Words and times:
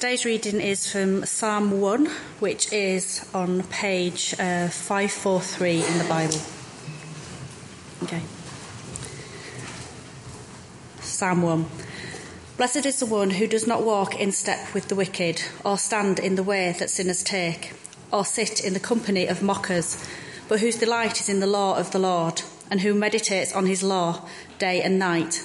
today's 0.00 0.24
reading 0.24 0.62
is 0.62 0.90
from 0.90 1.26
Psalm 1.26 1.78
1, 1.78 2.06
which 2.38 2.72
is 2.72 3.22
on 3.34 3.62
page 3.64 4.32
uh, 4.38 4.68
543 4.68 5.84
in 5.84 5.98
the 5.98 6.04
Bible. 6.04 6.40
Okay. 8.04 8.22
Psalm 11.00 11.42
1. 11.42 11.66
Blessed 12.56 12.86
is 12.86 12.98
the 12.98 13.04
one 13.04 13.28
who 13.28 13.46
does 13.46 13.66
not 13.66 13.84
walk 13.84 14.18
in 14.18 14.32
step 14.32 14.72
with 14.72 14.88
the 14.88 14.94
wicked, 14.94 15.42
or 15.66 15.76
stand 15.76 16.18
in 16.18 16.34
the 16.34 16.42
way 16.42 16.74
that 16.78 16.88
sinners 16.88 17.22
take, 17.22 17.74
or 18.10 18.24
sit 18.24 18.64
in 18.64 18.72
the 18.72 18.80
company 18.80 19.26
of 19.26 19.42
mockers, 19.42 20.02
but 20.48 20.60
whose 20.60 20.78
delight 20.78 21.20
is 21.20 21.28
in 21.28 21.40
the 21.40 21.46
law 21.46 21.76
of 21.76 21.90
the 21.90 21.98
Lord, 21.98 22.40
and 22.70 22.80
who 22.80 22.94
meditates 22.94 23.54
on 23.54 23.66
his 23.66 23.82
law 23.82 24.26
day 24.58 24.80
and 24.80 24.98
night. 24.98 25.44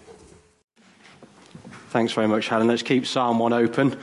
Thanks 1.91 2.13
very 2.13 2.29
much, 2.29 2.47
Helen. 2.47 2.67
Let's 2.67 2.83
keep 2.83 3.05
Psalm 3.05 3.37
1 3.37 3.51
open 3.51 3.97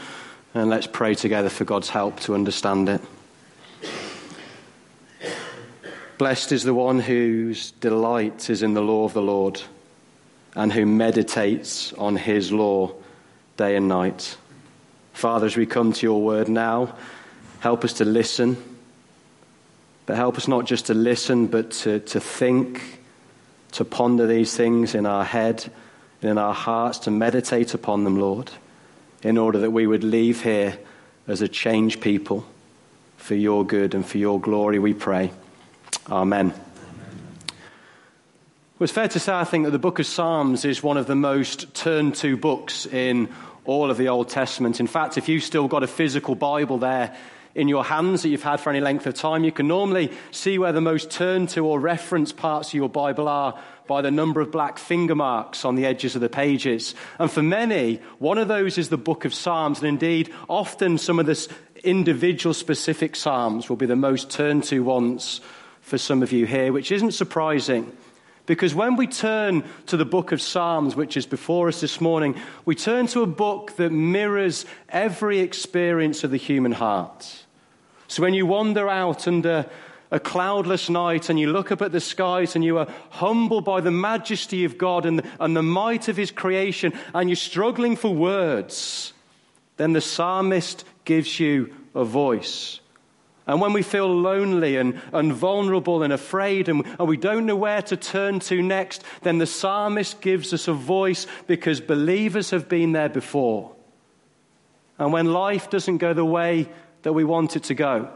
and 0.52 0.68
let's 0.68 0.86
pray 0.86 1.14
together 1.14 1.48
for 1.48 1.64
God's 1.64 1.88
help 1.88 2.20
to 2.20 2.34
understand 2.34 2.90
it. 2.90 3.00
Blessed 6.18 6.52
is 6.52 6.64
the 6.64 6.74
one 6.74 7.00
whose 7.00 7.70
delight 7.70 8.50
is 8.50 8.62
in 8.62 8.74
the 8.74 8.82
law 8.82 9.06
of 9.06 9.14
the 9.14 9.22
Lord 9.22 9.62
and 10.54 10.70
who 10.70 10.84
meditates 10.84 11.94
on 11.94 12.16
his 12.16 12.52
law 12.52 12.92
day 13.56 13.74
and 13.74 13.88
night. 13.88 14.36
Father, 15.14 15.46
as 15.46 15.56
we 15.56 15.64
come 15.64 15.94
to 15.94 16.04
your 16.04 16.20
word 16.20 16.50
now, 16.50 16.94
help 17.60 17.86
us 17.86 17.94
to 17.94 18.04
listen, 18.04 18.62
but 20.04 20.16
help 20.16 20.36
us 20.36 20.46
not 20.46 20.66
just 20.66 20.88
to 20.88 20.94
listen, 20.94 21.46
but 21.46 21.70
to, 21.70 22.00
to 22.00 22.20
think, 22.20 23.00
to 23.72 23.84
ponder 23.86 24.26
these 24.26 24.54
things 24.54 24.94
in 24.94 25.06
our 25.06 25.24
head 25.24 25.72
in 26.22 26.38
our 26.38 26.54
hearts, 26.54 26.98
to 27.00 27.10
meditate 27.10 27.74
upon 27.74 28.04
them, 28.04 28.18
Lord, 28.18 28.50
in 29.22 29.38
order 29.38 29.58
that 29.60 29.70
we 29.70 29.86
would 29.86 30.04
leave 30.04 30.42
here 30.42 30.78
as 31.26 31.42
a 31.42 31.48
changed 31.48 32.00
people 32.00 32.46
for 33.16 33.34
your 33.34 33.64
good 33.64 33.94
and 33.94 34.04
for 34.04 34.18
your 34.18 34.40
glory, 34.40 34.78
we 34.78 34.94
pray. 34.94 35.30
Amen. 36.10 36.54
Well, 38.78 38.84
it's 38.84 38.92
fair 38.92 39.08
to 39.08 39.18
say, 39.18 39.32
I 39.32 39.44
think, 39.44 39.64
that 39.64 39.72
the 39.72 39.78
book 39.78 39.98
of 39.98 40.06
Psalms 40.06 40.64
is 40.64 40.82
one 40.82 40.96
of 40.96 41.06
the 41.06 41.16
most 41.16 41.74
turned 41.74 42.14
to 42.16 42.36
books 42.36 42.86
in 42.86 43.28
all 43.64 43.90
of 43.90 43.98
the 43.98 44.08
Old 44.08 44.28
Testament. 44.28 44.80
In 44.80 44.86
fact, 44.86 45.18
if 45.18 45.28
you've 45.28 45.42
still 45.42 45.68
got 45.68 45.82
a 45.82 45.88
physical 45.88 46.34
Bible 46.34 46.78
there 46.78 47.16
in 47.58 47.66
your 47.66 47.84
hands 47.84 48.22
that 48.22 48.28
you've 48.28 48.42
had 48.42 48.60
for 48.60 48.70
any 48.70 48.80
length 48.80 49.06
of 49.06 49.14
time, 49.14 49.42
you 49.42 49.50
can 49.50 49.66
normally 49.66 50.12
see 50.30 50.58
where 50.58 50.72
the 50.72 50.80
most 50.80 51.10
turned 51.10 51.48
to 51.50 51.66
or 51.66 51.80
referenced 51.80 52.36
parts 52.36 52.68
of 52.68 52.74
your 52.74 52.88
Bible 52.88 53.28
are 53.28 53.60
by 53.88 54.00
the 54.00 54.12
number 54.12 54.40
of 54.40 54.52
black 54.52 54.78
finger 54.78 55.16
marks 55.16 55.64
on 55.64 55.74
the 55.74 55.84
edges 55.84 56.14
of 56.14 56.20
the 56.20 56.28
pages. 56.28 56.94
And 57.18 57.28
for 57.28 57.42
many, 57.42 57.96
one 58.20 58.38
of 58.38 58.46
those 58.46 58.78
is 58.78 58.90
the 58.90 58.96
book 58.96 59.24
of 59.24 59.34
Psalms. 59.34 59.80
And 59.80 59.88
indeed, 59.88 60.32
often 60.48 60.98
some 60.98 61.18
of 61.18 61.26
the 61.26 61.48
individual 61.82 62.54
specific 62.54 63.16
Psalms 63.16 63.68
will 63.68 63.76
be 63.76 63.86
the 63.86 63.96
most 63.96 64.30
turned 64.30 64.62
to 64.64 64.80
ones 64.80 65.40
for 65.80 65.98
some 65.98 66.22
of 66.22 66.30
you 66.30 66.46
here, 66.46 66.72
which 66.72 66.92
isn't 66.92 67.12
surprising. 67.12 67.90
Because 68.46 68.74
when 68.74 68.96
we 68.96 69.06
turn 69.06 69.64
to 69.86 69.96
the 69.96 70.04
book 70.04 70.32
of 70.32 70.40
Psalms, 70.40 70.94
which 70.94 71.16
is 71.16 71.26
before 71.26 71.68
us 71.68 71.80
this 71.80 72.00
morning, 72.00 72.34
we 72.64 72.74
turn 72.74 73.06
to 73.08 73.22
a 73.22 73.26
book 73.26 73.76
that 73.76 73.90
mirrors 73.90 74.64
every 74.88 75.40
experience 75.40 76.24
of 76.24 76.30
the 76.30 76.38
human 76.38 76.72
heart. 76.72 77.44
So 78.08 78.22
when 78.22 78.34
you 78.34 78.46
wander 78.46 78.88
out 78.88 79.28
under 79.28 79.50
uh, 79.50 79.64
a 80.10 80.18
cloudless 80.18 80.88
night 80.88 81.28
and 81.28 81.38
you 81.38 81.52
look 81.52 81.70
up 81.70 81.82
at 81.82 81.92
the 81.92 82.00
skies 82.00 82.54
and 82.54 82.64
you 82.64 82.78
are 82.78 82.88
humbled 83.10 83.64
by 83.64 83.80
the 83.80 83.90
majesty 83.90 84.64
of 84.64 84.78
God 84.78 85.04
and, 85.04 85.22
and 85.38 85.54
the 85.54 85.62
might 85.62 86.08
of 86.08 86.16
his 86.16 86.30
creation 86.30 86.94
and 87.14 87.28
you're 87.28 87.36
struggling 87.36 87.96
for 87.96 88.14
words, 88.14 89.12
then 89.76 89.92
the 89.92 90.00
psalmist 90.00 90.84
gives 91.04 91.38
you 91.38 91.74
a 91.94 92.04
voice. 92.04 92.80
And 93.46 93.60
when 93.60 93.72
we 93.72 93.82
feel 93.82 94.08
lonely 94.14 94.76
and, 94.76 95.00
and 95.12 95.32
vulnerable 95.32 96.02
and 96.02 96.12
afraid 96.12 96.68
and, 96.68 96.86
and 96.98 97.08
we 97.08 97.16
don't 97.16 97.46
know 97.46 97.56
where 97.56 97.82
to 97.82 97.96
turn 97.96 98.40
to 98.40 98.62
next, 98.62 99.04
then 99.22 99.38
the 99.38 99.46
psalmist 99.46 100.20
gives 100.20 100.52
us 100.52 100.68
a 100.68 100.72
voice 100.72 101.26
because 101.46 101.80
believers 101.80 102.50
have 102.50 102.68
been 102.68 102.92
there 102.92 103.08
before. 103.08 103.72
And 104.98 105.12
when 105.12 105.32
life 105.32 105.70
doesn't 105.70 105.98
go 105.98 106.12
the 106.12 106.24
way 106.24 106.68
that 107.02 107.12
we 107.12 107.24
want 107.24 107.56
it 107.56 107.64
to 107.64 107.74
go, 107.74 108.10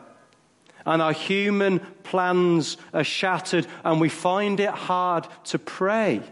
and 0.85 1.01
our 1.01 1.13
human 1.13 1.81
plans 2.03 2.77
are 2.93 3.05
shattered 3.05 3.67
and 3.85 4.01
we 4.01 4.09
find 4.09 4.61
it 4.61 4.71
hard 4.71 5.27
to 5.45 5.59
pray, 5.59 6.23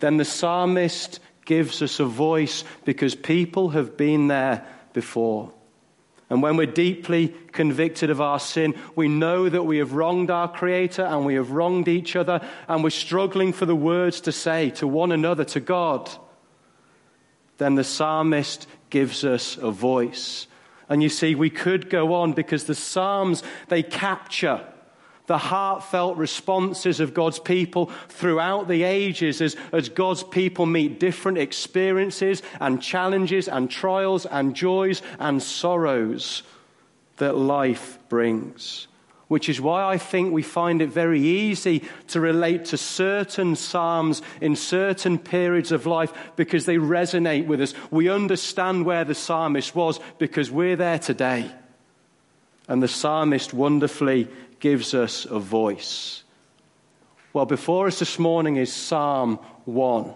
then 0.00 0.16
the 0.16 0.24
psalmist 0.24 1.20
gives 1.44 1.82
us 1.82 2.00
a 2.00 2.04
voice 2.04 2.64
because 2.84 3.14
people 3.14 3.70
have 3.70 3.96
been 3.96 4.28
there 4.28 4.66
before. 4.92 5.52
And 6.30 6.42
when 6.42 6.56
we're 6.56 6.66
deeply 6.66 7.34
convicted 7.52 8.08
of 8.08 8.22
our 8.22 8.40
sin, 8.40 8.74
we 8.96 9.06
know 9.06 9.50
that 9.50 9.64
we 9.64 9.78
have 9.78 9.92
wronged 9.92 10.30
our 10.30 10.48
Creator 10.48 11.04
and 11.04 11.26
we 11.26 11.34
have 11.34 11.50
wronged 11.50 11.88
each 11.88 12.16
other, 12.16 12.40
and 12.68 12.82
we're 12.82 12.88
struggling 12.88 13.52
for 13.52 13.66
the 13.66 13.76
words 13.76 14.22
to 14.22 14.32
say 14.32 14.70
to 14.70 14.86
one 14.86 15.12
another, 15.12 15.44
to 15.44 15.60
God. 15.60 16.10
Then 17.58 17.74
the 17.74 17.84
psalmist 17.84 18.66
gives 18.88 19.24
us 19.24 19.58
a 19.58 19.70
voice. 19.70 20.46
And 20.92 21.02
you 21.02 21.08
see, 21.08 21.34
we 21.34 21.48
could 21.48 21.88
go 21.88 22.12
on 22.12 22.34
because 22.34 22.64
the 22.64 22.74
Psalms, 22.74 23.42
they 23.68 23.82
capture 23.82 24.62
the 25.24 25.38
heartfelt 25.38 26.18
responses 26.18 27.00
of 27.00 27.14
God's 27.14 27.38
people 27.38 27.90
throughout 28.10 28.68
the 28.68 28.82
ages 28.82 29.40
as, 29.40 29.56
as 29.72 29.88
God's 29.88 30.22
people 30.22 30.66
meet 30.66 31.00
different 31.00 31.38
experiences 31.38 32.42
and 32.60 32.82
challenges 32.82 33.48
and 33.48 33.70
trials 33.70 34.26
and 34.26 34.54
joys 34.54 35.00
and 35.18 35.42
sorrows 35.42 36.42
that 37.16 37.38
life 37.38 37.98
brings. 38.10 38.86
Which 39.32 39.48
is 39.48 39.62
why 39.62 39.82
I 39.82 39.96
think 39.96 40.30
we 40.30 40.42
find 40.42 40.82
it 40.82 40.90
very 40.90 41.18
easy 41.18 41.84
to 42.08 42.20
relate 42.20 42.66
to 42.66 42.76
certain 42.76 43.56
Psalms 43.56 44.20
in 44.42 44.56
certain 44.56 45.18
periods 45.18 45.72
of 45.72 45.86
life 45.86 46.12
because 46.36 46.66
they 46.66 46.76
resonate 46.76 47.46
with 47.46 47.62
us. 47.62 47.72
We 47.90 48.10
understand 48.10 48.84
where 48.84 49.06
the 49.06 49.14
psalmist 49.14 49.74
was 49.74 50.00
because 50.18 50.50
we're 50.50 50.76
there 50.76 50.98
today. 50.98 51.50
And 52.68 52.82
the 52.82 52.88
psalmist 52.88 53.54
wonderfully 53.54 54.28
gives 54.60 54.92
us 54.92 55.24
a 55.24 55.38
voice. 55.38 56.24
Well, 57.32 57.46
before 57.46 57.86
us 57.86 58.00
this 58.00 58.18
morning 58.18 58.56
is 58.56 58.70
Psalm 58.70 59.36
1. 59.64 60.12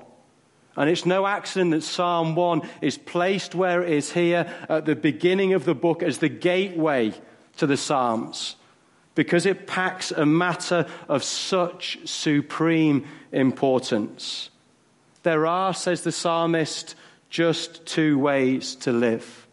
And 0.77 0.91
it's 0.91 1.06
no 1.06 1.27
accident 1.27 1.71
that 1.71 1.84
Psalm 1.84 2.34
1 2.34 2.69
is 2.83 2.98
placed 2.98 3.54
where 3.54 3.83
it 3.83 3.94
is 3.94 4.12
here 4.12 4.54
at 4.69 4.84
the 4.84 4.94
beginning 4.94 5.54
of 5.54 5.65
the 5.65 5.75
book 5.75 6.03
as 6.03 6.19
the 6.19 6.28
gateway 6.28 7.15
to 7.56 7.66
the 7.66 7.78
Psalms, 7.78 8.56
because 9.16 9.47
it 9.47 9.66
packs 9.66 10.12
a 10.12 10.25
matter 10.25 10.87
of 11.09 11.25
such 11.25 11.99
supreme 12.04 13.04
importance. 13.32 14.50
There 15.25 15.47
are, 15.47 15.75
says 15.75 16.03
the 16.03 16.12
psalmist, 16.12 16.94
just 17.28 17.84
two 17.84 18.16
ways 18.16 18.77
to 18.77 18.93
live 18.93 19.47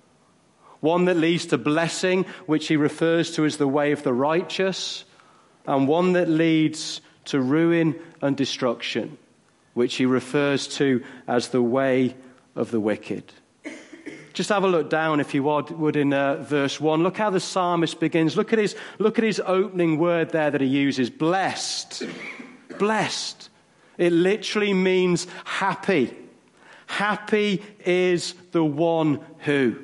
one 0.83 1.05
that 1.05 1.15
leads 1.15 1.45
to 1.45 1.57
blessing, 1.57 2.25
which 2.45 2.67
he 2.67 2.75
refers 2.75 3.31
to 3.31 3.45
as 3.45 3.55
the 3.55 3.67
way 3.67 3.93
of 3.93 4.03
the 4.03 4.13
righteous, 4.13 5.05
and 5.65 5.87
one 5.87 6.11
that 6.11 6.27
leads 6.27 6.99
to 7.23 7.39
ruin 7.39 7.97
and 8.21 8.35
destruction, 8.35 9.17
which 9.75 9.95
he 9.95 10.05
refers 10.05 10.67
to 10.67 11.01
as 11.25 11.47
the 11.47 11.61
way 11.61 12.13
of 12.53 12.69
the 12.71 12.81
wicked. 12.81 13.23
Just 14.33 14.49
have 14.49 14.63
a 14.63 14.67
look 14.67 14.89
down, 14.89 15.19
if 15.19 15.35
you 15.35 15.43
would, 15.43 15.95
in 15.95 16.11
uh, 16.11 16.37
verse 16.37 16.81
1. 16.81 17.03
Look 17.03 17.17
how 17.17 17.29
the 17.29 17.39
psalmist 17.39 17.99
begins. 17.99 18.35
Look 18.35 18.51
at, 18.51 18.57
his, 18.57 18.75
look 18.97 19.19
at 19.19 19.23
his 19.23 19.39
opening 19.45 19.99
word 19.99 20.31
there 20.31 20.49
that 20.49 20.59
he 20.59 20.67
uses 20.67 21.11
blessed. 21.11 22.03
Blessed. 22.79 23.49
It 23.99 24.11
literally 24.11 24.73
means 24.73 25.27
happy. 25.45 26.17
Happy 26.87 27.61
is 27.85 28.33
the 28.51 28.63
one 28.63 29.19
who. 29.39 29.75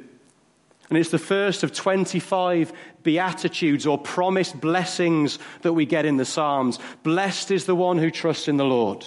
And 0.90 0.98
it's 0.98 1.12
the 1.12 1.20
first 1.20 1.64
of 1.64 1.72
25 1.72 2.74
beatitudes 3.04 3.86
or 3.86 4.00
promised 4.00 4.60
blessings 4.60 5.38
that 5.62 5.74
we 5.74 5.86
get 5.86 6.06
in 6.06 6.18
the 6.18 6.26
Psalms. 6.26 6.80
Blessed 7.04 7.52
is 7.52 7.66
the 7.66 7.76
one 7.76 8.00
who 8.00 8.10
trusts 8.10 8.48
in 8.48 8.58
the 8.58 8.66
Lord. 8.66 9.06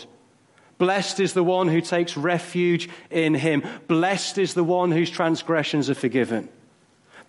Blessed 0.83 1.21
is 1.21 1.33
the 1.33 1.45
one 1.45 1.69
who 1.69 1.81
takes 1.81 2.17
refuge 2.17 2.89
in 3.09 3.35
him. 3.35 3.63
Blessed 3.87 4.37
is 4.39 4.55
the 4.55 4.65
one 4.65 4.91
whose 4.91 5.11
transgressions 5.11 5.89
are 5.89 5.95
forgiven. 5.95 6.49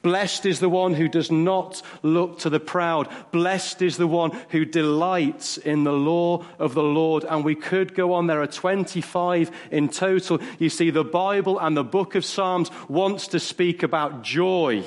Blessed 0.02 0.48
is 0.48 0.60
the 0.60 0.70
one 0.70 0.96
who 0.96 1.08
does 1.08 1.30
not 1.30 1.84
look 2.02 2.40
to 2.40 2.50
the 2.50 2.60
proud. 2.60 3.08
Blessed 3.32 3.84
is 3.84 3.98
the 3.98 4.08
one 4.08 4.32
who 4.50 4.66
delights 4.66 5.60
in 5.60 5.84
the 5.84 5.94
law 5.94 6.44
of 6.58 6.74
the 6.74 6.82
Lord. 6.82 7.26
And 7.26 7.46
we 7.46 7.54
could 7.54 7.94
go 7.94 8.14
on. 8.14 8.26
There 8.26 8.42
are 8.42 8.48
25 8.48 9.52
in 9.70 9.88
total. 9.90 10.40
You 10.58 10.70
see, 10.70 10.90
the 10.90 11.04
Bible 11.04 11.60
and 11.60 11.78
the 11.78 11.84
book 11.84 12.16
of 12.16 12.26
Psalms 12.26 12.72
wants 12.90 13.28
to 13.28 13.40
speak 13.40 13.84
about 13.84 14.24
joy, 14.24 14.84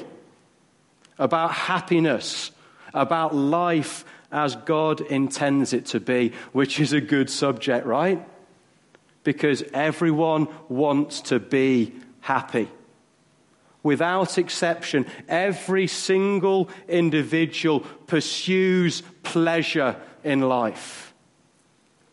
about 1.21 1.53
happiness, 1.53 2.51
about 2.93 3.33
life 3.33 4.05
as 4.33 4.57
God 4.57 5.03
intends 5.03 5.73
it 5.73 5.87
to 5.87 6.01
be, 6.01 6.33
which 6.51 6.81
is 6.81 6.93
a 6.93 7.01
good 7.01 7.31
subject, 7.31 7.87
right? 7.87 8.27
Because 9.27 9.63
everyone 9.75 10.49
wants 10.71 11.21
to 11.23 11.39
be 11.39 11.93
happy 12.21 12.71
without 13.87 14.37
exception, 14.37 15.07
every 15.29 15.87
single 15.87 16.69
individual 16.89 17.79
pursues 18.09 19.05
pleasure 19.23 19.95
in 20.25 20.41
life. 20.41 21.15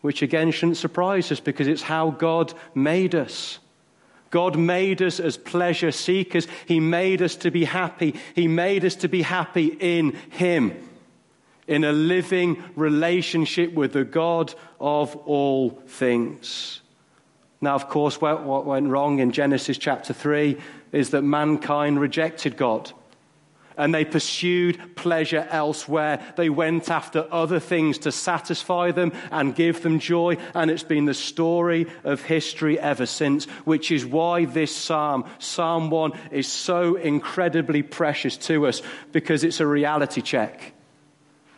Which 0.01 0.21
again 0.21 0.51
shouldn't 0.51 0.77
surprise 0.77 1.31
us 1.31 1.39
because 1.39 1.67
it's 1.67 1.81
how 1.81 2.11
God 2.11 2.53
made 2.75 3.15
us. 3.15 3.57
God 4.29 4.55
made 4.55 5.01
us 5.01 5.19
as 5.19 5.35
pleasure 5.35 5.91
seekers. 5.91 6.47
He 6.67 6.79
made 6.79 7.23
us 7.23 7.35
to 7.37 7.49
be 7.49 7.65
happy. 7.65 8.13
He 8.35 8.47
made 8.47 8.85
us 8.85 8.95
to 8.97 9.07
be 9.07 9.23
happy 9.23 9.75
in 9.79 10.11
Him, 10.29 10.77
in 11.67 11.83
a 11.83 11.91
living 11.91 12.63
relationship 12.75 13.73
with 13.73 13.93
the 13.93 14.03
God 14.03 14.53
of 14.79 15.15
all 15.15 15.71
things. 15.87 16.82
Now, 17.63 17.75
of 17.75 17.87
course, 17.87 18.19
what 18.19 18.65
went 18.65 18.89
wrong 18.89 19.19
in 19.19 19.31
Genesis 19.31 19.77
chapter 19.77 20.11
3 20.11 20.57
is 20.91 21.11
that 21.11 21.21
mankind 21.21 21.97
rejected 21.97 22.57
God 22.57 22.91
and 23.77 23.95
they 23.95 24.03
pursued 24.03 24.97
pleasure 24.97 25.47
elsewhere. 25.49 26.21
They 26.35 26.49
went 26.49 26.91
after 26.91 27.25
other 27.31 27.61
things 27.61 27.99
to 27.99 28.11
satisfy 28.11 28.91
them 28.91 29.13
and 29.31 29.55
give 29.55 29.81
them 29.81 29.99
joy. 29.99 30.37
And 30.53 30.69
it's 30.69 30.83
been 30.83 31.05
the 31.05 31.13
story 31.13 31.87
of 32.03 32.21
history 32.21 32.77
ever 32.77 33.05
since, 33.05 33.45
which 33.63 33.91
is 33.91 34.05
why 34.05 34.43
this 34.43 34.75
psalm, 34.75 35.23
Psalm 35.39 35.89
1, 35.89 36.11
is 36.31 36.51
so 36.51 36.95
incredibly 36.95 37.81
precious 37.81 38.35
to 38.39 38.67
us 38.67 38.81
because 39.13 39.45
it's 39.45 39.61
a 39.61 39.65
reality 39.65 40.21
check. 40.21 40.73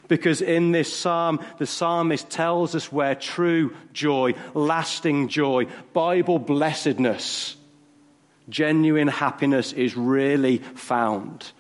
Because 0.08 0.42
in 0.42 0.72
this 0.72 0.94
psalm, 0.96 1.40
the 1.58 1.66
psalmist 1.66 2.30
tells 2.30 2.76
us 2.76 2.92
where 2.92 3.16
true 3.16 3.76
joy, 3.94 4.34
lasting 4.54 5.30
joy, 5.30 5.68
Bible 5.94 6.40
blessedness, 6.40 7.56
genuine 8.50 9.08
happiness 9.08 9.74
is 9.74 9.98
really 9.98 10.60
found, 10.60 11.52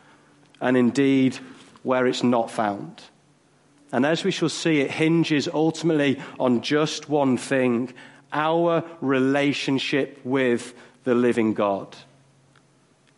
and 0.61 0.77
indeed 0.77 1.35
where 1.83 2.05
it's 2.07 2.23
not 2.23 2.51
found. 2.51 3.01
And 3.91 4.05
as 4.05 4.23
we 4.23 4.31
shall 4.31 4.49
see, 4.49 4.81
it 4.81 4.91
hinges 4.91 5.47
ultimately 5.47 6.21
on 6.39 6.61
just 6.61 7.09
one 7.09 7.37
thing 7.37 7.93
our 8.33 8.83
relationship 9.01 10.19
with 10.23 10.73
the 11.05 11.15
living 11.15 11.53
God. 11.53 11.95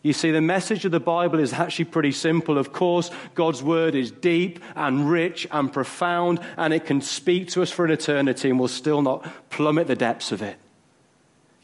You 0.02 0.12
see, 0.12 0.30
the 0.30 0.40
message 0.40 0.84
of 0.84 0.92
the 0.92 1.00
Bible 1.00 1.40
is 1.40 1.52
actually 1.52 1.86
pretty 1.86 2.12
simple. 2.12 2.56
Of 2.56 2.72
course, 2.72 3.10
God's 3.34 3.62
word 3.62 3.94
is 3.94 4.10
deep 4.10 4.60
and 4.76 5.10
rich 5.10 5.46
and 5.50 5.72
profound, 5.72 6.40
and 6.56 6.72
it 6.72 6.86
can 6.86 7.00
speak 7.00 7.48
to 7.48 7.62
us 7.62 7.70
for 7.70 7.84
an 7.84 7.90
eternity, 7.90 8.48
and 8.48 8.58
we'll 8.58 8.68
still 8.68 9.02
not 9.02 9.28
plummet 9.50 9.88
the 9.88 9.96
depths 9.96 10.30
of 10.30 10.40
it. 10.40 10.56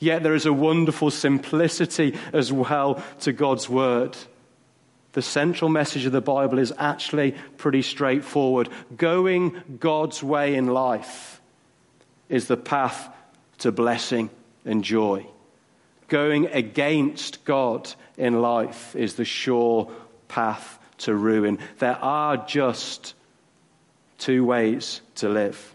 Yet 0.01 0.25
there 0.25 0.35
is 0.35 0.47
a 0.47 0.53
wonderful 0.53 1.11
simplicity 1.11 2.19
as 2.33 2.53
well 2.53 3.03
to 3.21 3.33
God's 3.33 3.69
word. 3.69 4.17
The 5.13 5.23
central 5.23 5.71
message 5.71 6.05
of 6.05 6.13
the 6.13 6.21
Bible 6.21 6.59
is 6.59 6.73
actually 6.77 7.37
pretty 7.57 7.83
straightforward. 7.83 8.69
Going 8.97 9.63
God's 9.79 10.25
way 10.25 10.57
in 10.57 10.67
life 10.67 11.41
is 12.29 12.49
the 12.49 12.57
path 12.57 13.09
to 13.59 13.71
blessing 13.71 14.29
and 14.65 14.83
joy. 14.83 15.25
Going 16.15 16.47
against 16.47 17.45
God 17.45 17.93
in 18.17 18.41
life 18.41 18.95
is 18.95 19.15
the 19.15 19.25
sure 19.25 19.91
path 20.29 20.79
to 20.99 21.13
ruin. 21.13 21.59
There 21.81 21.97
are 21.97 22.37
just 22.37 23.15
two 24.19 24.45
ways 24.45 25.01
to 25.17 25.29
live. 25.29 25.75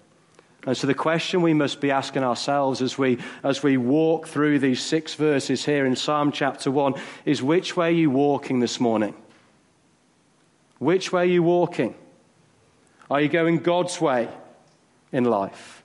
And 0.65 0.77
so 0.77 0.87
the 0.87 0.93
question 0.93 1.41
we 1.41 1.53
must 1.53 1.81
be 1.81 1.91
asking 1.91 2.23
ourselves 2.23 2.81
as 2.81 2.97
we, 2.97 3.17
as 3.43 3.61
we 3.63 3.75
walk 3.75 4.29
through 4.29 4.59
these 4.59 4.81
six 4.81 5.13
verses 5.15 5.65
here 5.65 5.85
in 5.85 5.97
Psalm 5.97 6.31
chapter 6.31 6.71
1 6.71 6.93
is 7.25 7.43
which 7.43 7.75
way 7.75 7.89
are 7.89 7.91
you 7.91 8.09
walking 8.09 8.61
this 8.61 8.79
morning? 8.79 9.15
Which 10.77 11.11
way 11.11 11.23
are 11.23 11.33
you 11.33 11.43
walking? 11.43 11.95
Are 13.11 13.19
you 13.19 13.27
going 13.27 13.57
God's 13.57 13.99
way 13.99 14.29
in 15.11 15.25
life? 15.25 15.83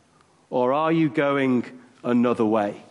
Or 0.48 0.72
are 0.72 0.92
you 0.92 1.08
going 1.08 1.64
another 2.04 2.44
way? 2.44 2.84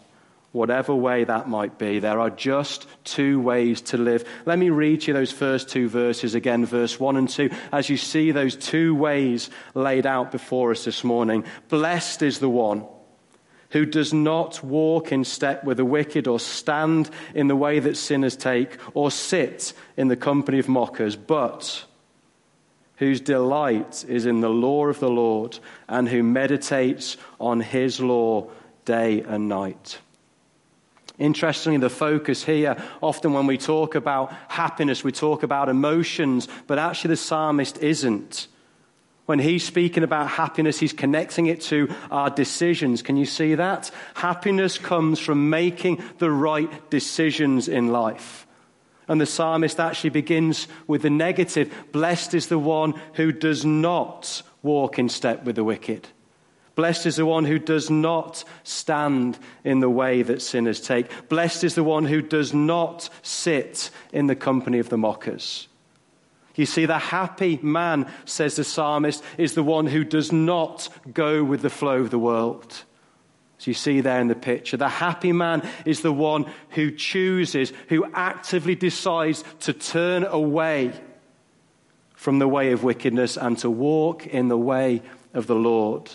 Whatever 0.54 0.96
way 0.96 1.26
that 1.26 1.50
might 1.50 1.78
be. 1.78 2.00
There 2.00 2.20
are 2.20 2.30
just 2.30 2.88
two 3.04 3.42
ways 3.42 3.82
to 3.82 3.98
live. 3.98 4.24
Let 4.46 4.58
me 4.58 4.70
read 4.70 5.06
you 5.06 5.14
those 5.14 5.32
first 5.32 5.68
two 5.68 5.90
verses 5.90 6.36
again, 6.36 6.66
verse 6.66 7.00
1 7.00 7.18
and 7.18 7.28
2, 7.28 7.50
as 7.74 7.90
you 7.90 7.98
see 7.98 8.32
those 8.32 8.56
two 8.56 8.96
ways 8.96 9.50
laid 9.74 10.06
out 10.06 10.32
before 10.32 10.72
us 10.72 10.86
this 10.86 11.04
morning. 11.04 11.44
Blessed 11.68 12.22
is 12.22 12.40
the 12.40 12.50
one 12.50 12.86
who 13.72 13.86
does 13.88 14.14
not 14.14 14.64
walk 14.64 15.12
in 15.12 15.24
step 15.24 15.64
with 15.64 15.78
the 15.78 15.86
wicked, 15.86 16.28
or 16.28 16.40
stand 16.40 17.10
in 17.34 17.48
the 17.48 17.56
way 17.56 17.80
that 17.80 17.98
sinners 17.98 18.36
take, 18.36 18.78
or 18.94 19.10
sit 19.10 19.74
in 19.98 20.08
the 20.08 20.16
company 20.16 20.60
of 20.60 20.70
mockers, 20.70 21.16
but 21.16 21.84
whose 22.98 23.20
delight 23.20 24.06
is 24.08 24.28
in 24.28 24.42
the 24.42 24.50
law 24.50 24.86
of 24.86 25.00
the 25.00 25.10
Lord, 25.10 25.58
and 25.90 26.08
who 26.08 26.22
meditates 26.22 27.18
on 27.40 27.62
his 27.62 28.00
law 28.00 28.48
day 28.86 29.22
and 29.22 29.50
night. 29.50 29.98
Interestingly, 31.19 31.77
the 31.77 31.89
focus 31.89 32.44
here, 32.44 32.81
often 33.01 33.33
when 33.33 33.45
we 33.45 33.57
talk 33.57 33.95
about 33.95 34.33
happiness, 34.48 35.04
we 35.04 35.12
talk 35.12 35.44
about 35.44 35.69
emotions, 35.69 36.48
but 36.65 36.80
actually 36.80 37.10
the 37.10 37.18
psalmist 37.18 37.77
isn't. 37.80 38.48
When 39.25 39.39
he's 39.39 39.63
speaking 39.63 40.04
about 40.04 40.27
happiness, 40.27 40.80
he's 40.80 40.92
connecting 40.92 41.45
it 41.45 41.62
to 41.62 41.94
our 42.12 42.30
decisions. 42.30 43.01
Can 43.01 43.15
you 43.15 43.25
see 43.25 43.56
that? 43.56 43.89
Happiness 44.15 44.77
comes 44.77 45.19
from 45.19 45.50
making 45.50 46.04
the 46.18 46.31
right 46.31 46.89
decisions 46.89 47.69
in 47.69 47.89
life. 47.89 48.45
And 49.07 49.21
the 49.21 49.25
psalmist 49.25 49.80
actually 49.80 50.10
begins 50.10 50.68
with 50.88 51.04
the 51.04 51.10
negative 51.10 51.74
Blessed 51.92 52.33
is 52.33 52.48
the 52.48 52.60
one 52.60 53.00
who 53.13 53.31
does 53.31 53.63
not 53.63 54.42
walk 54.62 54.98
in 54.98 55.10
step 55.10 55.43
with 55.43 55.55
the 55.55 55.63
wicked. 55.63 56.08
Blessed 56.75 57.06
is 57.06 57.18
the 57.18 57.25
one 57.25 57.46
who 57.46 57.60
does 57.60 57.89
not 57.89 58.44
stand 58.63 59.38
in 59.63 59.80
the 59.80 59.89
way 59.89 60.24
that 60.24 60.42
sinners 60.42 60.82
take. 60.82 61.30
Blessed 61.30 61.63
is 61.63 61.75
the 61.75 61.84
one 61.84 62.06
who 62.06 62.22
does 62.22 62.53
not 62.53 63.10
sit 63.22 63.92
in 64.12 64.27
the 64.27 64.36
company 64.36 64.80
of 64.80 64.89
the 64.89 64.98
mockers. 64.98 65.68
You 66.56 66.65
see, 66.65 66.86
the 66.86 67.00
happy 67.00 67.60
man, 67.62 68.12
says 68.25 68.56
the 68.56 68.63
psalmist, 68.63 69.24
is 69.38 69.53
the 69.53 69.63
one 69.63 69.88
who 69.88 70.03
does 70.03 70.32
not 70.32 70.89
go 71.12 71.44
with 71.44 71.62
the 71.62 71.70
flow 71.70 72.00
of 72.00 72.10
the 72.10 72.20
world. 72.20 72.84
As 73.60 73.68
you 73.68 73.74
see 73.74 74.01
there 74.01 74.20
in 74.20 74.27
the 74.27 74.36
picture, 74.36 74.77
the 74.77 74.89
happy 74.89 75.32
man 75.32 75.68
is 75.86 76.01
the 76.01 76.13
one 76.13 76.51
who 76.70 76.92
chooses, 76.92 77.72
who 77.89 78.06
actively 78.13 78.75
decides 78.75 79.44
to 79.62 79.74
turn 79.74 80.24
away 80.25 80.92
from 82.13 82.39
the 82.39 82.48
way 82.48 82.72
of 82.72 82.84
wickedness 82.84 83.38
and 83.38 83.58
to 83.60 83.70
walk 83.70 84.27
in 84.27 84.48
the 84.48 84.58
way 84.58 85.01
of 85.34 85.48
the 85.48 85.56
Lord. 85.56 86.12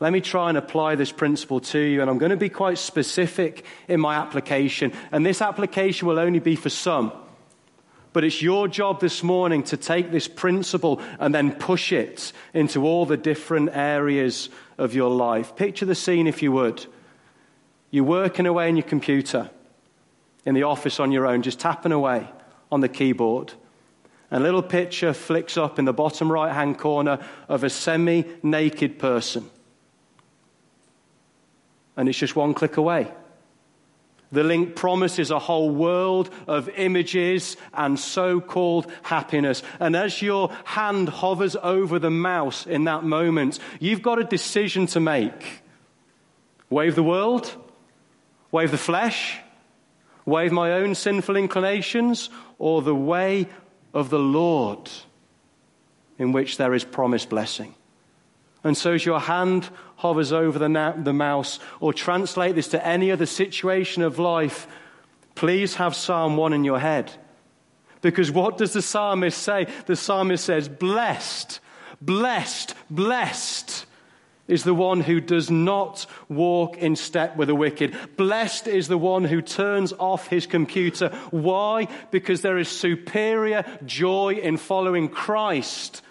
Let 0.00 0.12
me 0.12 0.20
try 0.20 0.48
and 0.48 0.58
apply 0.58 0.96
this 0.96 1.12
principle 1.12 1.60
to 1.60 1.78
you, 1.78 2.00
and 2.00 2.10
I'm 2.10 2.18
going 2.18 2.30
to 2.30 2.36
be 2.36 2.48
quite 2.48 2.78
specific 2.78 3.64
in 3.86 4.00
my 4.00 4.16
application. 4.16 4.92
And 5.12 5.24
this 5.24 5.40
application 5.40 6.08
will 6.08 6.18
only 6.18 6.40
be 6.40 6.56
for 6.56 6.70
some. 6.70 7.12
But 8.12 8.24
it's 8.24 8.42
your 8.42 8.68
job 8.68 9.00
this 9.00 9.22
morning 9.22 9.62
to 9.64 9.76
take 9.76 10.10
this 10.10 10.28
principle 10.28 11.00
and 11.18 11.34
then 11.34 11.52
push 11.52 11.92
it 11.92 12.32
into 12.52 12.84
all 12.84 13.06
the 13.06 13.16
different 13.16 13.70
areas 13.72 14.48
of 14.78 14.94
your 14.94 15.10
life. 15.10 15.56
Picture 15.56 15.86
the 15.86 15.94
scene, 15.94 16.26
if 16.26 16.42
you 16.42 16.50
would. 16.52 16.86
You're 17.90 18.04
working 18.04 18.46
away 18.46 18.68
on 18.68 18.76
your 18.76 18.86
computer 18.86 19.50
in 20.44 20.54
the 20.54 20.64
office 20.64 20.98
on 20.98 21.12
your 21.12 21.26
own, 21.26 21.42
just 21.42 21.60
tapping 21.60 21.92
away 21.92 22.28
on 22.70 22.80
the 22.80 22.88
keyboard. 22.88 23.52
And 24.30 24.42
a 24.42 24.44
little 24.44 24.62
picture 24.62 25.12
flicks 25.12 25.56
up 25.56 25.78
in 25.78 25.84
the 25.84 25.92
bottom 25.92 26.30
right 26.30 26.52
hand 26.52 26.78
corner 26.78 27.24
of 27.48 27.62
a 27.62 27.70
semi 27.70 28.24
naked 28.42 28.98
person 28.98 29.50
and 31.96 32.08
it's 32.08 32.18
just 32.18 32.36
one 32.36 32.54
click 32.54 32.76
away. 32.76 33.12
The 34.32 34.42
link 34.42 34.74
promises 34.74 35.30
a 35.30 35.38
whole 35.38 35.70
world 35.70 36.28
of 36.48 36.68
images 36.70 37.56
and 37.72 37.98
so 37.98 38.40
called 38.40 38.90
happiness. 39.02 39.62
And 39.78 39.94
as 39.94 40.20
your 40.20 40.50
hand 40.64 41.08
hovers 41.08 41.56
over 41.62 42.00
the 42.00 42.10
mouse 42.10 42.66
in 42.66 42.84
that 42.84 43.04
moment, 43.04 43.60
you've 43.78 44.02
got 44.02 44.18
a 44.18 44.24
decision 44.24 44.86
to 44.88 45.00
make 45.00 45.62
wave 46.68 46.96
the 46.96 47.02
world, 47.02 47.54
wave 48.50 48.72
the 48.72 48.78
flesh, 48.78 49.38
wave 50.26 50.50
my 50.50 50.72
own 50.72 50.96
sinful 50.96 51.36
inclinations 51.36 52.28
or 52.58 52.82
the 52.82 52.94
way 52.94 53.46
of 53.92 54.10
the 54.10 54.18
Lord 54.18 54.90
in 56.18 56.32
which 56.32 56.56
there 56.56 56.74
is 56.74 56.84
promised 56.84 57.28
blessing? 57.28 57.74
And 58.64 58.76
so, 58.76 58.92
as 58.92 59.04
your 59.04 59.20
hand 59.20 59.68
hovers 59.96 60.32
over 60.32 60.58
the, 60.58 60.70
na- 60.70 60.92
the 60.96 61.12
mouse, 61.12 61.60
or 61.80 61.92
translate 61.92 62.54
this 62.54 62.68
to 62.68 62.84
any 62.84 63.12
other 63.12 63.26
situation 63.26 64.02
of 64.02 64.18
life, 64.18 64.66
please 65.34 65.74
have 65.76 65.94
Psalm 65.94 66.38
1 66.38 66.54
in 66.54 66.64
your 66.64 66.80
head. 66.80 67.12
Because 68.00 68.30
what 68.30 68.56
does 68.56 68.72
the 68.72 68.82
psalmist 68.82 69.42
say? 69.42 69.66
The 69.86 69.96
psalmist 69.96 70.44
says, 70.44 70.68
Blessed, 70.68 71.60
blessed, 72.00 72.74
blessed 72.90 73.86
is 74.46 74.64
the 74.64 74.74
one 74.74 75.00
who 75.00 75.20
does 75.20 75.50
not 75.50 76.06
walk 76.28 76.76
in 76.78 76.96
step 76.96 77.36
with 77.36 77.48
the 77.48 77.54
wicked. 77.54 77.96
Blessed 78.16 78.66
is 78.66 78.88
the 78.88 78.98
one 78.98 79.24
who 79.24 79.40
turns 79.40 79.92
off 79.94 80.28
his 80.28 80.46
computer. 80.46 81.08
Why? 81.30 81.88
Because 82.10 82.42
there 82.42 82.58
is 82.58 82.68
superior 82.68 83.64
joy 83.86 84.34
in 84.34 84.58
following 84.58 85.08
Christ 85.08 86.02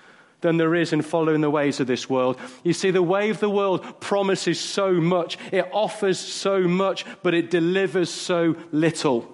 than 0.43 0.57
there 0.57 0.75
is 0.75 0.93
in 0.93 1.01
following 1.01 1.41
the 1.41 1.49
ways 1.49 1.79
of 1.79 1.87
this 1.87 2.07
world. 2.07 2.37
You 2.63 2.73
see, 2.73 2.91
the 2.91 3.01
way 3.01 3.31
of 3.31 3.39
the 3.39 3.49
world 3.49 3.99
promises 3.99 4.59
so 4.59 4.93
much, 4.93 5.39
it 5.51 5.67
offers 5.73 6.19
so 6.19 6.61
much, 6.61 7.05
but 7.23 7.33
it 7.33 7.49
delivers 7.49 8.11
so 8.11 8.55
little. 8.71 9.27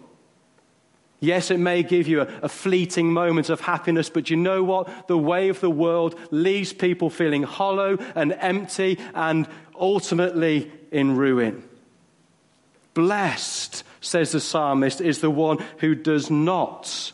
Yes, 1.19 1.51
it 1.51 1.59
may 1.59 1.83
give 1.83 2.07
you 2.07 2.21
a, 2.21 2.27
a, 2.43 2.47
fleeting 2.47 3.11
moment 3.11 3.49
of 3.49 3.59
happiness, 3.59 4.09
but 4.09 4.29
you 4.29 4.37
know 4.37 4.63
what? 4.63 5.09
The 5.09 5.17
way 5.17 5.49
of 5.49 5.59
the 5.59 5.69
world 5.69 6.17
leaves 6.31 6.71
people 6.71 7.09
feeling 7.09 7.43
hollow 7.43 7.97
and 8.15 8.31
empty 8.39 8.97
and 9.13 9.45
ultimately 9.77 10.71
in 10.91 11.17
ruin. 11.17 11.63
Blessed, 12.93 13.83
says 13.99 14.31
the 14.31 14.39
psalmist, 14.39 15.01
is 15.01 15.19
the 15.19 15.29
one 15.29 15.57
who 15.79 15.93
does 15.93 16.29
not 16.29 17.11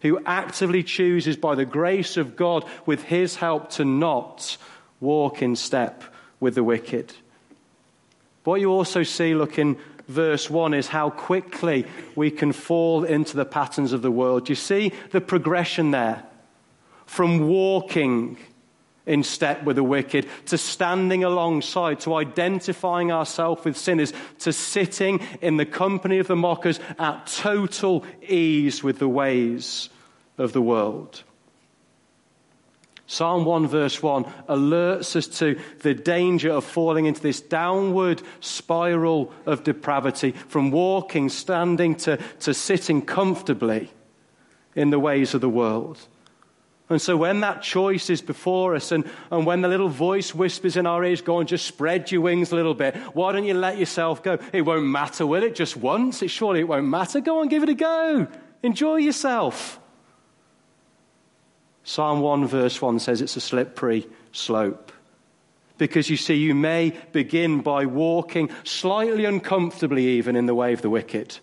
who 0.00 0.20
actively 0.24 0.82
chooses 0.82 1.36
by 1.36 1.54
the 1.54 1.64
grace 1.64 2.16
of 2.16 2.36
God 2.36 2.64
with 2.86 3.04
his 3.04 3.36
help 3.36 3.70
to 3.70 3.84
not 3.84 4.56
walk 5.00 5.42
in 5.42 5.56
step 5.56 6.02
with 6.38 6.54
the 6.54 6.64
wicked. 6.64 7.12
What 8.44 8.60
you 8.60 8.70
also 8.70 9.02
see, 9.02 9.34
look 9.34 9.58
in 9.58 9.78
verse 10.08 10.48
1, 10.48 10.74
is 10.74 10.88
how 10.88 11.10
quickly 11.10 11.86
we 12.16 12.30
can 12.30 12.52
fall 12.52 13.04
into 13.04 13.36
the 13.36 13.44
patterns 13.44 13.92
of 13.92 14.02
the 14.02 14.10
world. 14.10 14.48
You 14.48 14.54
see 14.54 14.92
the 15.10 15.20
progression 15.20 15.90
there 15.90 16.24
from 17.06 17.48
walking 17.48 18.38
in 19.10 19.24
step 19.24 19.64
with 19.64 19.74
the 19.74 19.82
wicked, 19.82 20.24
to 20.46 20.56
standing 20.56 21.24
alongside, 21.24 21.98
to 21.98 22.14
identifying 22.14 23.10
ourselves 23.10 23.64
with 23.64 23.76
sinners, 23.76 24.12
to 24.38 24.52
sitting 24.52 25.20
in 25.42 25.56
the 25.56 25.66
company 25.66 26.18
of 26.18 26.28
the 26.28 26.36
mockers 26.36 26.78
at 26.96 27.26
total 27.26 28.04
ease 28.22 28.84
with 28.84 29.00
the 29.00 29.08
ways 29.08 29.88
of 30.38 30.52
the 30.52 30.62
world. 30.62 31.24
Psalm 33.08 33.44
1, 33.44 33.66
verse 33.66 34.00
1, 34.00 34.22
alerts 34.48 35.16
us 35.16 35.26
to 35.26 35.58
the 35.80 35.92
danger 35.92 36.52
of 36.52 36.64
falling 36.64 37.06
into 37.06 37.20
this 37.20 37.40
downward 37.40 38.22
spiral 38.38 39.32
of 39.44 39.64
depravity, 39.64 40.30
from 40.30 40.70
walking, 40.70 41.28
standing, 41.28 41.96
to, 41.96 42.16
to 42.38 42.54
sitting 42.54 43.02
comfortably 43.02 43.90
in 44.76 44.90
the 44.90 45.00
ways 45.00 45.34
of 45.34 45.40
the 45.40 45.48
world. 45.48 45.98
And 46.90 47.00
so 47.00 47.16
when 47.16 47.40
that 47.40 47.62
choice 47.62 48.10
is 48.10 48.20
before 48.20 48.74
us 48.74 48.90
and, 48.90 49.08
and 49.30 49.46
when 49.46 49.60
the 49.60 49.68
little 49.68 49.88
voice 49.88 50.34
whispers 50.34 50.76
in 50.76 50.86
our 50.86 51.04
ears, 51.04 51.22
go 51.22 51.38
and 51.38 51.48
just 51.48 51.64
spread 51.64 52.10
your 52.10 52.22
wings 52.22 52.50
a 52.50 52.56
little 52.56 52.74
bit. 52.74 52.96
Why 53.14 53.30
don't 53.30 53.44
you 53.44 53.54
let 53.54 53.78
yourself 53.78 54.24
go? 54.24 54.38
It 54.52 54.62
won't 54.62 54.86
matter, 54.86 55.24
will 55.24 55.44
it? 55.44 55.54
Just 55.54 55.76
once? 55.76 56.20
It, 56.20 56.28
surely 56.28 56.60
it 56.60 56.68
won't 56.68 56.88
matter. 56.88 57.20
Go 57.20 57.40
on, 57.40 57.48
give 57.48 57.62
it 57.62 57.68
a 57.68 57.74
go. 57.74 58.26
Enjoy 58.64 58.96
yourself. 58.96 59.78
Psalm 61.84 62.20
1, 62.20 62.48
verse 62.48 62.82
1 62.82 62.98
says 62.98 63.22
it's 63.22 63.36
a 63.36 63.40
slippery 63.40 64.08
slope. 64.32 64.90
Because 65.78 66.10
you 66.10 66.16
see, 66.16 66.34
you 66.34 66.56
may 66.56 66.90
begin 67.12 67.60
by 67.60 67.86
walking 67.86 68.50
slightly 68.64 69.24
uncomfortably, 69.24 70.06
even 70.08 70.34
in 70.34 70.46
the 70.46 70.56
way 70.56 70.72
of 70.72 70.82
the 70.82 70.90
wicked 70.90 71.38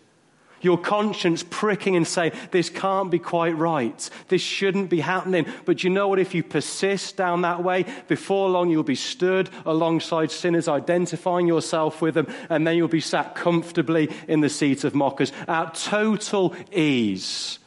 your 0.62 0.78
conscience 0.78 1.44
pricking 1.50 1.96
and 1.96 2.08
saying, 2.08 2.34
This 2.52 2.70
can't 2.70 3.12
be 3.12 3.20
quite 3.20 3.58
right. 3.58 4.10
This 4.28 4.42
shouldn't 4.42 4.90
be 4.90 5.00
happening. 5.00 5.46
But 5.66 5.84
you 5.84 5.90
know 5.90 6.08
what? 6.08 6.20
If 6.20 6.34
you 6.34 6.44
persist 6.44 7.18
down 7.18 7.42
that 7.42 7.64
way, 7.64 7.86
before 8.08 8.50
long 8.50 8.70
you'll 8.70 8.84
be 8.84 8.96
stood 8.96 9.50
alongside 9.66 10.32
sinners, 10.32 10.68
identifying 10.68 11.48
yourself 11.48 12.02
with 12.02 12.16
them, 12.16 12.28
and 12.50 12.66
then 12.66 12.78
you'll 12.78 12.88
be 12.88 13.02
sat 13.02 13.36
comfortably 13.36 14.10
in 14.28 14.42
the 14.42 14.50
seat 14.50 14.84
of 14.84 14.96
mockers 14.96 15.32
at 15.48 15.76
total 15.76 16.56
ease 16.72 17.60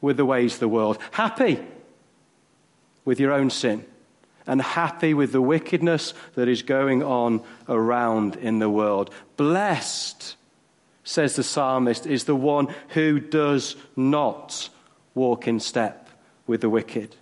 with 0.00 0.16
the 0.16 0.24
ways 0.24 0.54
of 0.54 0.60
the 0.60 0.68
world. 0.68 0.98
Happy 1.12 1.58
with 3.04 3.20
your 3.20 3.32
own 3.32 3.50
sin 3.50 3.84
and 4.46 4.60
happy 4.60 5.14
with 5.14 5.32
the 5.32 5.40
wickedness 5.40 6.14
that 6.34 6.48
is 6.48 6.62
going 6.62 7.02
on 7.02 7.42
around 7.68 8.36
in 8.36 8.58
the 8.58 8.68
world. 8.68 9.10
Blessed 9.36 10.36
says 11.04 11.36
the 11.36 11.42
psalmist, 11.42 12.06
is 12.06 12.24
the 12.24 12.34
one 12.34 12.74
who 12.88 13.20
does 13.20 13.76
not 13.94 14.68
walk 15.14 15.46
in 15.46 15.60
step 15.60 16.08
with 16.46 16.62
the 16.62 16.70
wicked. 16.70 17.14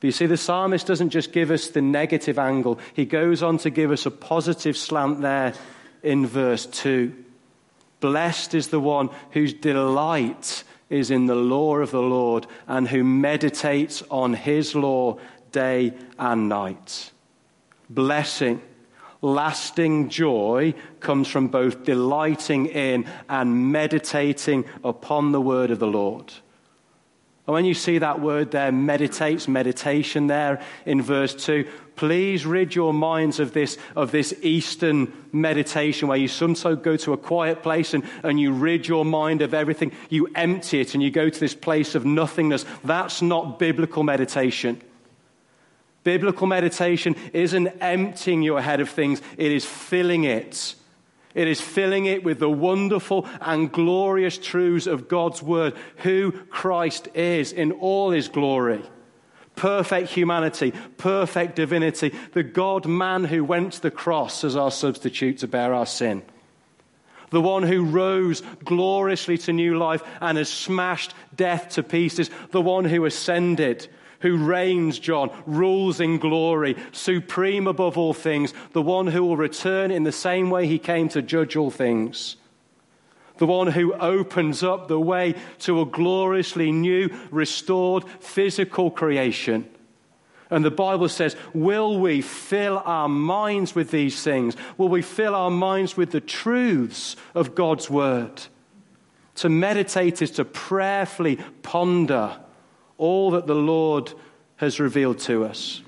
But 0.00 0.08
you 0.08 0.12
see, 0.12 0.26
the 0.26 0.36
psalmist 0.36 0.86
doesn't 0.86 1.10
just 1.10 1.32
give 1.32 1.50
us 1.50 1.68
the 1.68 1.80
negative 1.80 2.38
angle, 2.38 2.78
he 2.92 3.06
goes 3.06 3.42
on 3.42 3.58
to 3.58 3.70
give 3.70 3.90
us 3.90 4.04
a 4.04 4.10
positive 4.10 4.76
slant 4.76 5.22
there 5.22 5.54
in 6.02 6.26
verse 6.26 6.66
2. 6.66 7.14
Blessed 8.00 8.54
is 8.54 8.68
the 8.68 8.80
one 8.80 9.08
whose 9.30 9.54
delight 9.54 10.64
is 10.90 11.10
in 11.10 11.26
the 11.26 11.34
law 11.34 11.76
of 11.76 11.90
the 11.90 12.02
Lord 12.02 12.46
and 12.66 12.86
who 12.86 13.02
meditates 13.02 14.02
on 14.10 14.34
his 14.34 14.74
law 14.74 15.18
day 15.52 15.94
and 16.18 16.48
night. 16.48 17.10
Blessing 17.88 18.60
lasting 19.24 20.10
joy 20.10 20.74
comes 21.00 21.26
from 21.26 21.48
both 21.48 21.82
delighting 21.84 22.66
in 22.66 23.06
and 23.28 23.72
meditating 23.72 24.64
upon 24.84 25.32
the 25.32 25.40
word 25.40 25.70
of 25.70 25.78
the 25.78 25.86
Lord. 25.86 26.32
And 27.46 27.52
when 27.52 27.64
you 27.66 27.74
see 27.74 27.98
that 27.98 28.20
word 28.20 28.52
there, 28.52 28.72
meditates, 28.72 29.48
meditation 29.48 30.28
there 30.28 30.62
in 30.86 31.02
verse 31.02 31.34
2, 31.34 31.68
please 31.94 32.46
rid 32.46 32.74
your 32.74 32.94
minds 32.94 33.38
of 33.38 33.52
this, 33.52 33.76
of 33.94 34.12
this 34.12 34.34
Eastern 34.40 35.12
meditation 35.30 36.08
where 36.08 36.16
you 36.16 36.28
sometimes 36.28 36.80
go 36.82 36.96
to 36.96 37.12
a 37.12 37.18
quiet 37.18 37.62
place 37.62 37.92
and, 37.92 38.02
and 38.22 38.40
you 38.40 38.52
rid 38.52 38.88
your 38.88 39.04
mind 39.04 39.42
of 39.42 39.52
everything. 39.52 39.92
You 40.08 40.28
empty 40.34 40.80
it 40.80 40.94
and 40.94 41.02
you 41.02 41.10
go 41.10 41.28
to 41.28 41.40
this 41.40 41.54
place 41.54 41.94
of 41.94 42.06
nothingness. 42.06 42.64
That's 42.82 43.20
not 43.20 43.58
biblical 43.58 44.02
meditation. 44.02 44.80
Biblical 46.04 46.46
meditation 46.46 47.16
isn't 47.32 47.66
emptying 47.80 48.42
your 48.42 48.60
head 48.60 48.80
of 48.80 48.90
things, 48.90 49.20
it 49.36 49.50
is 49.50 49.64
filling 49.64 50.24
it. 50.24 50.74
It 51.34 51.48
is 51.48 51.60
filling 51.60 52.06
it 52.06 52.22
with 52.22 52.38
the 52.38 52.50
wonderful 52.50 53.26
and 53.40 53.72
glorious 53.72 54.38
truths 54.38 54.86
of 54.86 55.08
God's 55.08 55.42
Word, 55.42 55.74
who 55.96 56.30
Christ 56.30 57.08
is 57.14 57.52
in 57.52 57.72
all 57.72 58.10
his 58.10 58.28
glory. 58.28 58.82
Perfect 59.56 60.10
humanity, 60.10 60.72
perfect 60.96 61.56
divinity, 61.56 62.14
the 62.32 62.42
God 62.42 62.86
man 62.86 63.24
who 63.24 63.42
went 63.42 63.72
to 63.74 63.82
the 63.82 63.90
cross 63.90 64.44
as 64.44 64.56
our 64.56 64.70
substitute 64.70 65.38
to 65.38 65.48
bear 65.48 65.74
our 65.74 65.86
sin. 65.86 66.22
The 67.30 67.40
one 67.40 67.64
who 67.64 67.84
rose 67.84 68.42
gloriously 68.64 69.38
to 69.38 69.52
new 69.52 69.76
life 69.76 70.02
and 70.20 70.38
has 70.38 70.48
smashed 70.48 71.14
death 71.34 71.70
to 71.70 71.82
pieces. 71.82 72.30
The 72.52 72.60
one 72.60 72.84
who 72.84 73.06
ascended 73.06 73.88
who 74.20 74.36
reigns, 74.36 74.98
John, 74.98 75.30
rules 75.46 76.00
in 76.00 76.18
glory, 76.18 76.76
supreme 76.92 77.66
above 77.66 77.98
all 77.98 78.14
things, 78.14 78.52
the 78.72 78.82
one 78.82 79.06
who 79.06 79.24
will 79.24 79.36
return 79.36 79.90
in 79.90 80.04
the 80.04 80.12
same 80.12 80.50
way 80.50 80.66
he 80.66 80.78
came 80.78 81.08
to 81.10 81.22
judge 81.22 81.56
all 81.56 81.70
things. 81.70 82.36
The 83.38 83.46
one 83.46 83.68
who 83.68 83.94
opens 83.94 84.62
up 84.62 84.86
the 84.86 85.00
way 85.00 85.34
to 85.60 85.80
a 85.80 85.86
gloriously 85.86 86.70
new, 86.70 87.10
restored 87.30 88.04
physical 88.20 88.90
creation. 88.90 89.68
And 90.50 90.64
the 90.64 90.70
Bible 90.70 91.08
says, 91.08 91.36
Will 91.52 91.98
we 91.98 92.20
fill 92.20 92.80
our 92.84 93.08
minds 93.08 93.74
with 93.74 93.90
these 93.90 94.22
things? 94.22 94.56
Will 94.78 94.88
we 94.88 95.02
fill 95.02 95.34
our 95.34 95.50
minds 95.50 95.96
with 95.96 96.12
the 96.12 96.20
truths 96.20 97.16
of 97.34 97.54
God's 97.54 97.90
Word? 97.90 98.42
To 99.36 99.48
meditate 99.48 100.22
is 100.22 100.30
to 100.32 100.44
prayerfully 100.44 101.40
ponder 101.62 102.38
all 103.04 103.32
that 103.32 103.46
the 103.46 103.54
Lord 103.54 104.10
has 104.56 104.80
revealed 104.80 105.18
to 105.18 105.44
us. 105.44 105.82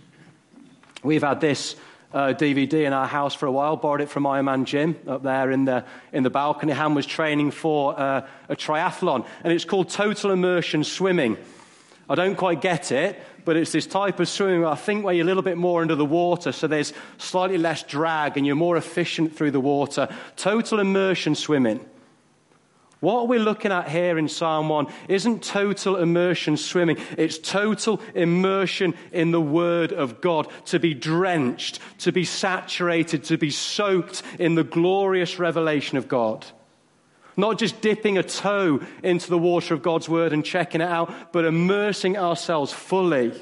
We've 1.03 1.23
had 1.23 1.41
this 1.41 1.75
uh, 2.13 2.35
DVD 2.35 2.85
in 2.85 2.93
our 2.93 3.07
house 3.07 3.35
for 3.35 3.47
a 3.47 3.51
while, 3.53 3.77
borrowed 3.77 4.03
it 4.03 4.11
from 4.11 4.25
Ironman 4.25 4.67
Jim 4.67 4.97
up 5.09 5.23
there 5.23 5.51
in 5.51 5.65
the, 5.65 5.85
in 6.13 6.25
the 6.25 6.31
balcony. 6.31 6.75
Ham 6.75 6.95
was 6.95 7.07
training 7.07 7.53
for 7.53 7.99
uh, 7.99 8.27
a 8.51 8.55
triathlon, 8.55 9.27
and 9.43 9.51
it's 9.51 9.65
called 9.65 9.89
Total 9.89 10.31
Immersion 10.31 10.85
Swimming. 10.85 11.39
I 12.09 12.17
don't 12.17 12.37
quite 12.37 12.61
get 12.61 12.93
it, 12.93 13.19
but 13.47 13.57
it's 13.57 13.73
this 13.73 13.87
type 13.87 14.21
of 14.21 14.29
swimming 14.29 14.67
I 14.67 14.75
think 14.75 15.03
where 15.03 15.15
you're 15.15 15.25
a 15.25 15.27
little 15.27 15.43
bit 15.43 15.57
more 15.57 15.81
under 15.81 15.95
the 15.95 16.05
water, 16.05 16.53
so 16.53 16.67
there's 16.67 16.93
slightly 17.17 17.57
less 17.57 17.83
drag 17.83 18.37
and 18.37 18.47
you're 18.47 18.57
more 18.57 18.77
efficient 18.77 19.35
through 19.35 19.53
the 19.53 19.61
water. 19.61 20.07
Total 20.37 20.81
immersion 20.81 21.35
swimming. 21.35 21.81
What 23.01 23.29
we're 23.29 23.41
looking 23.41 23.73
at 23.73 23.91
here 23.91 24.17
in 24.17 24.27
Psalm 24.27 24.71
1 24.71 24.87
isn't 25.09 25.43
total 25.43 25.97
immersion 25.97 26.57
swimming, 26.57 26.97
it's 27.19 27.37
total 27.37 28.01
immersion 28.15 28.95
in 29.13 29.33
the 29.33 29.41
Word 29.41 29.93
of 29.93 30.23
God. 30.23 30.49
To 30.67 30.79
be 30.79 30.95
drenched, 30.95 31.79
to 31.99 32.11
be 32.13 32.25
saturated, 32.25 33.25
to 33.25 33.37
be 33.37 33.51
soaked 33.51 34.23
in 34.39 34.55
the 34.55 34.65
glorious 34.65 35.39
revelation 35.39 35.99
of 35.99 36.09
God. 36.09 36.47
Not 37.37 37.59
just 37.59 37.83
dipping 37.83 38.17
a 38.17 38.23
toe 38.23 38.81
into 39.03 39.29
the 39.29 39.37
water 39.37 39.75
of 39.75 39.83
God's 39.83 40.09
Word 40.09 40.33
and 40.33 40.43
checking 40.43 40.81
it 40.81 40.89
out, 40.89 41.33
but 41.33 41.45
immersing 41.45 42.17
ourselves 42.17 42.73
fully 42.73 43.33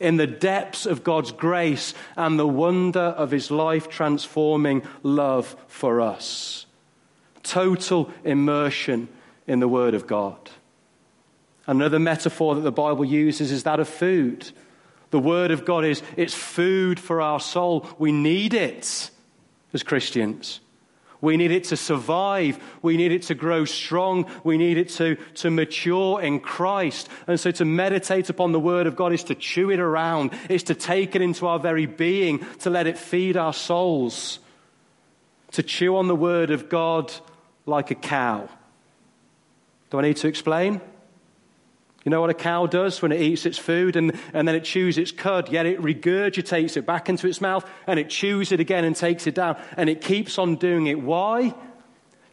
in 0.00 0.16
the 0.16 0.26
depths 0.26 0.86
of 0.86 1.04
God's 1.04 1.30
grace 1.30 1.94
and 2.16 2.36
the 2.36 2.48
wonder 2.48 2.98
of 2.98 3.30
His 3.30 3.52
life 3.52 3.88
transforming 3.88 4.82
love 5.04 5.54
for 5.68 6.00
us 6.00 6.65
total 7.46 8.10
immersion 8.24 9.08
in 9.46 9.60
the 9.60 9.68
Word 9.68 9.94
of 9.94 10.06
God. 10.06 10.50
Another 11.66 11.98
metaphor 11.98 12.54
that 12.54 12.60
the 12.60 12.72
Bible 12.72 13.04
uses 13.04 13.50
is 13.50 13.64
that 13.64 13.80
of 13.80 13.88
food. 13.88 14.50
The 15.10 15.18
Word 15.18 15.50
of 15.50 15.64
God 15.64 15.84
is 15.84 16.02
it's 16.16 16.34
food 16.34 17.00
for 17.00 17.20
our 17.20 17.40
soul. 17.40 17.86
We 17.98 18.12
need 18.12 18.54
it 18.54 19.10
as 19.72 19.82
Christians. 19.82 20.60
We 21.20 21.36
need 21.36 21.50
it 21.50 21.64
to 21.64 21.76
survive. 21.76 22.62
We 22.82 22.96
need 22.96 23.10
it 23.10 23.22
to 23.22 23.34
grow 23.34 23.64
strong. 23.64 24.30
We 24.44 24.58
need 24.58 24.76
it 24.76 24.90
to, 24.90 25.16
to 25.36 25.50
mature 25.50 26.20
in 26.20 26.40
Christ. 26.40 27.08
And 27.26 27.40
so 27.40 27.50
to 27.52 27.64
meditate 27.64 28.28
upon 28.28 28.52
the 28.52 28.60
Word 28.60 28.86
of 28.86 28.96
God 28.96 29.12
is 29.12 29.24
to 29.24 29.34
chew 29.34 29.70
it 29.70 29.80
around, 29.80 30.32
is 30.50 30.64
to 30.64 30.74
take 30.74 31.16
it 31.16 31.22
into 31.22 31.46
our 31.46 31.58
very 31.58 31.86
being, 31.86 32.44
to 32.60 32.70
let 32.70 32.86
it 32.86 32.98
feed 32.98 33.36
our 33.36 33.54
souls. 33.54 34.38
To 35.52 35.62
chew 35.62 35.96
on 35.96 36.06
the 36.06 36.16
Word 36.16 36.50
of 36.50 36.68
God 36.68 37.12
like 37.66 37.90
a 37.90 37.94
cow. 37.94 38.48
Do 39.90 39.98
I 39.98 40.02
need 40.02 40.16
to 40.18 40.28
explain? 40.28 40.80
You 42.04 42.10
know 42.10 42.20
what 42.20 42.30
a 42.30 42.34
cow 42.34 42.66
does 42.66 43.02
when 43.02 43.10
it 43.10 43.20
eats 43.20 43.46
its 43.46 43.58
food 43.58 43.96
and, 43.96 44.16
and 44.32 44.46
then 44.46 44.54
it 44.54 44.62
chews 44.62 44.96
its 44.96 45.10
cud, 45.10 45.50
yet 45.50 45.66
it 45.66 45.80
regurgitates 45.80 46.76
it 46.76 46.86
back 46.86 47.08
into 47.08 47.26
its 47.26 47.40
mouth 47.40 47.68
and 47.88 47.98
it 47.98 48.08
chews 48.08 48.52
it 48.52 48.60
again 48.60 48.84
and 48.84 48.94
takes 48.94 49.26
it 49.26 49.34
down 49.34 49.60
and 49.76 49.90
it 49.90 50.00
keeps 50.00 50.38
on 50.38 50.54
doing 50.54 50.86
it. 50.86 51.02
Why? 51.02 51.52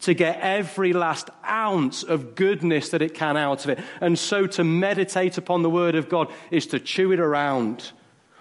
To 0.02 0.14
get 0.14 0.40
every 0.42 0.94
last 0.94 1.32
ounce 1.48 2.04
of 2.04 2.36
goodness 2.36 2.90
that 2.90 3.02
it 3.02 3.16
can 3.16 3.36
out 3.36 3.64
of 3.64 3.72
it. 3.72 3.80
And 4.00 4.20
so 4.20 4.46
to 4.46 4.64
meditate 4.64 5.40
upon 5.40 5.64
the 5.64 5.72
Word 5.72 5.96
of 5.96 6.08
God 6.08 6.32
is 6.52 6.68
to 6.68 6.80
chew 6.80 7.12
it 7.12 7.20
around 7.20 7.94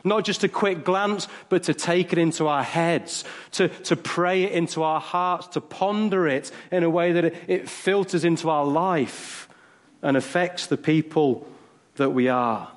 not 0.04 0.25
just 0.25 0.44
a 0.44 0.49
quick 0.49 0.85
glance, 0.85 1.28
but 1.49 1.64
to 1.64 1.75
take 1.75 2.12
it 2.12 2.18
into 2.18 2.49
our 2.49 2.62
heads, 2.62 3.25
to, 3.52 3.68
to 3.68 3.97
pray 3.97 4.44
it 4.44 4.52
into 4.52 4.82
our 4.82 5.00
hearts, 5.00 5.47
to 5.49 5.61
ponder 5.61 6.26
it 6.26 6.50
in 6.71 6.82
a 6.82 6.90
way 6.90 7.12
that 7.12 7.25
it, 7.25 7.37
it 7.49 7.68
filters 7.68 8.25
into 8.25 8.50
our 8.50 8.64
life 8.64 9.49
and 10.02 10.16
affects 10.16 10.66
the 10.66 10.76
people 10.76 11.47
that 11.97 12.11
we 12.11 12.28
are. 12.28 12.71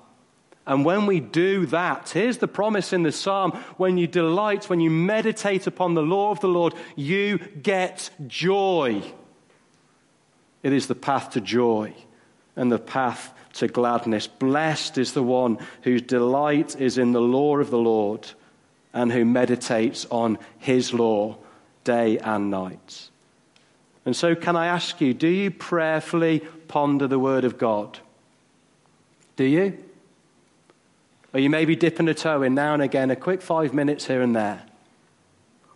And 0.68 0.84
when 0.84 1.06
we 1.06 1.20
do 1.20 1.68
that, 1.68 2.10
here's 2.10 2.40
the 2.40 2.48
promise 2.48 2.92
in 2.92 3.04
the 3.04 3.12
psalm 3.12 3.52
when 3.78 3.98
you 3.98 4.08
delight, 4.08 4.70
when 4.70 4.80
you 4.80 4.90
meditate 4.90 5.68
upon 5.68 5.94
the 5.94 6.02
law 6.02 6.32
of 6.32 6.40
the 6.40 6.48
Lord, 6.48 6.74
you 6.96 7.38
get 7.38 8.10
joy. 8.28 9.04
It 10.64 10.74
is 10.74 10.88
the 10.88 10.96
path 10.96 11.32
to 11.32 11.42
joy 11.42 11.94
and 12.56 12.72
the 12.72 12.80
path 12.80 13.34
to 13.56 13.68
gladness. 13.68 14.28
Blessed 14.28 14.98
is 14.98 15.14
the 15.14 15.24
one 15.24 15.58
whose 15.84 16.02
delight 16.02 16.80
is 16.80 16.98
in 16.98 17.12
the 17.12 17.22
law 17.22 17.58
of 17.58 17.70
the 17.70 17.78
Lord 17.78 18.30
and 18.94 19.12
who 19.12 19.26
meditates 19.26 20.06
on 20.12 20.38
his 20.58 20.94
law 20.94 21.38
day 21.84 22.18
and 22.20 22.50
night. 22.50 23.10
And 24.06 24.16
so, 24.16 24.36
can 24.36 24.56
I 24.56 24.68
ask 24.68 25.02
you, 25.02 25.14
do 25.14 25.28
you 25.28 25.52
prayerfully 25.52 26.42
ponder 26.68 27.08
the 27.08 27.20
Word 27.20 27.44
of 27.44 27.58
God? 27.58 28.00
Do 29.36 29.44
you? 29.44 29.78
Are 31.34 31.40
you 31.40 31.50
maybe 31.50 31.76
dipping 31.76 32.08
a 32.08 32.14
toe 32.14 32.44
in 32.44 32.56
now 32.56 32.74
and 32.74 32.84
again, 32.84 33.12
a 33.12 33.16
quick 33.16 33.42
five 33.42 33.74
minutes 33.74 34.08
here 34.08 34.22
and 34.22 34.36
there? 34.36 34.64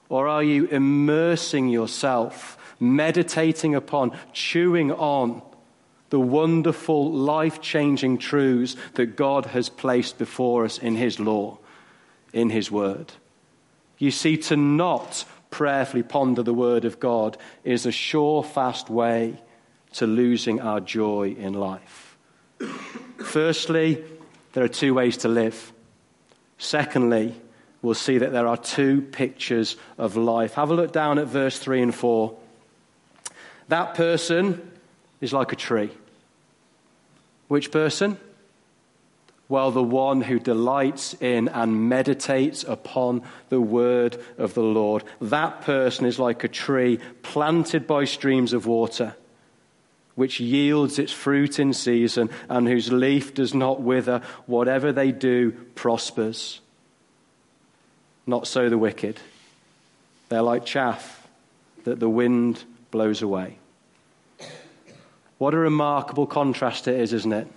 Or 0.07 0.27
are 0.27 0.43
you 0.43 0.65
immersing 0.65 1.69
yourself, 1.69 2.57
meditating 2.79 3.75
upon, 3.75 4.17
chewing 4.31 4.91
on 4.91 5.41
the 6.09 6.19
wonderful, 6.19 7.11
life 7.11 7.61
changing 7.61 8.17
truths 8.17 8.75
that 8.95 9.15
God 9.15 9.47
has 9.47 9.69
placed 9.69 10.17
before 10.17 10.65
us 10.65 10.77
in 10.77 10.95
His 10.95 11.19
law, 11.19 11.57
in 12.33 12.49
His 12.49 12.71
word. 12.71 13.13
You 13.97 14.11
see, 14.11 14.37
to 14.37 14.55
not 14.55 15.25
prayerfully 15.51 16.03
ponder 16.03 16.43
the 16.43 16.53
word 16.53 16.85
of 16.85 16.99
God 16.99 17.37
is 17.63 17.85
a 17.85 17.91
sure, 17.91 18.43
fast 18.43 18.89
way 18.89 19.39
to 19.93 20.07
losing 20.07 20.61
our 20.61 20.79
joy 20.79 21.35
in 21.37 21.53
life. 21.53 22.17
Firstly, 23.17 24.03
there 24.53 24.63
are 24.63 24.69
two 24.69 24.93
ways 24.93 25.17
to 25.17 25.27
live. 25.27 25.73
Secondly, 26.57 27.35
we'll 27.81 27.93
see 27.93 28.17
that 28.17 28.31
there 28.31 28.47
are 28.47 28.57
two 28.57 29.01
pictures 29.01 29.75
of 29.97 30.15
life. 30.15 30.53
Have 30.53 30.71
a 30.71 30.73
look 30.73 30.91
down 30.91 31.19
at 31.19 31.27
verse 31.27 31.57
3 31.57 31.81
and 31.81 31.95
4. 31.95 32.37
That 33.69 33.95
person 33.95 34.68
is 35.21 35.33
like 35.33 35.51
a 35.51 35.55
tree. 35.55 35.91
Which 37.47 37.71
person? 37.71 38.17
Well, 39.49 39.71
the 39.71 39.83
one 39.83 40.21
who 40.21 40.39
delights 40.39 41.15
in 41.15 41.47
and 41.47 41.89
meditates 41.89 42.63
upon 42.63 43.23
the 43.49 43.59
word 43.59 44.21
of 44.37 44.53
the 44.53 44.63
Lord. 44.63 45.03
That 45.19 45.61
person 45.61 46.05
is 46.05 46.19
like 46.19 46.43
a 46.43 46.47
tree 46.47 46.99
planted 47.23 47.87
by 47.87 48.05
streams 48.05 48.53
of 48.53 48.67
water, 48.67 49.15
which 50.13 50.39
yields 50.39 50.99
its 50.99 51.11
fruit 51.11 51.59
in 51.59 51.73
season 51.73 52.29
and 52.47 52.67
whose 52.67 52.91
leaf 52.91 53.33
does 53.33 53.55
not 53.55 53.81
wither. 53.81 54.21
Whatever 54.45 54.91
they 54.91 55.11
do 55.11 55.51
prospers. 55.73 56.59
Not 58.27 58.45
so 58.45 58.69
the 58.69 58.77
wicked. 58.77 59.19
They're 60.29 60.43
like 60.43 60.63
chaff 60.63 61.27
that 61.85 61.99
the 61.99 62.09
wind 62.09 62.63
blows 62.91 63.23
away. 63.23 63.58
What 65.39 65.53
a 65.53 65.57
remarkable 65.57 66.27
contrast 66.27 66.87
it 66.87 66.99
is, 66.99 67.13
isn't 67.13 67.31
it? 67.31 67.47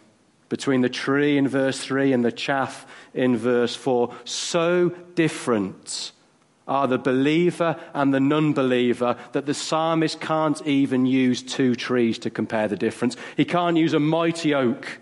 Between 0.49 0.83
the 0.83 0.89
tree 0.89 1.37
in 1.37 1.49
verse 1.49 1.81
3 1.81 2.13
and 2.13 2.25
the 2.25 2.33
chaff 2.33 2.87
in 3.13 3.37
verse 3.37 3.75
4. 3.75 4.15
So 4.25 4.91
different 5.15 6.13
are 6.69 6.87
the 6.87 6.99
believer 6.99 7.77
and 7.93 8.15
the 8.15 8.21
non 8.21 8.53
believer 8.53 9.17
that 9.33 9.47
the 9.47 9.55
psalmist 9.55 10.21
can't 10.21 10.65
even 10.65 11.07
use 11.07 11.43
two 11.43 11.75
trees 11.75 12.21
to 12.21 12.31
compare 12.31 12.69
the 12.69 12.77
difference. 12.77 13.17
He 13.37 13.45
can't 13.45 13.77
use 13.77 13.95
a 13.95 14.01
mighty 14.01 14.55
oak 14.55 15.01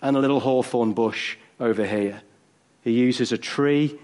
and 0.00 0.16
a 0.16 0.20
little 0.20 0.40
hawthorn 0.40 0.92
bush 0.92 1.36
over 1.58 1.84
here. 1.84 2.22
He 2.82 2.92
uses 2.92 3.32
a 3.32 3.38
tree 3.38 3.98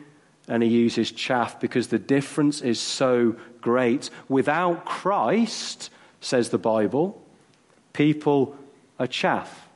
and 0.48 0.64
he 0.64 0.68
uses 0.68 1.12
chaff 1.12 1.61
because 1.61 1.88
the 1.88 1.98
difference 2.01 2.61
is 2.61 2.81
so 2.81 3.37
great. 3.61 4.11
Without 4.29 4.85
Christ, 4.85 5.90
says 6.20 6.48
the 6.48 6.59
Bible, 6.59 7.22
people 7.92 8.57
are 8.98 9.07
chaff, 9.07 9.68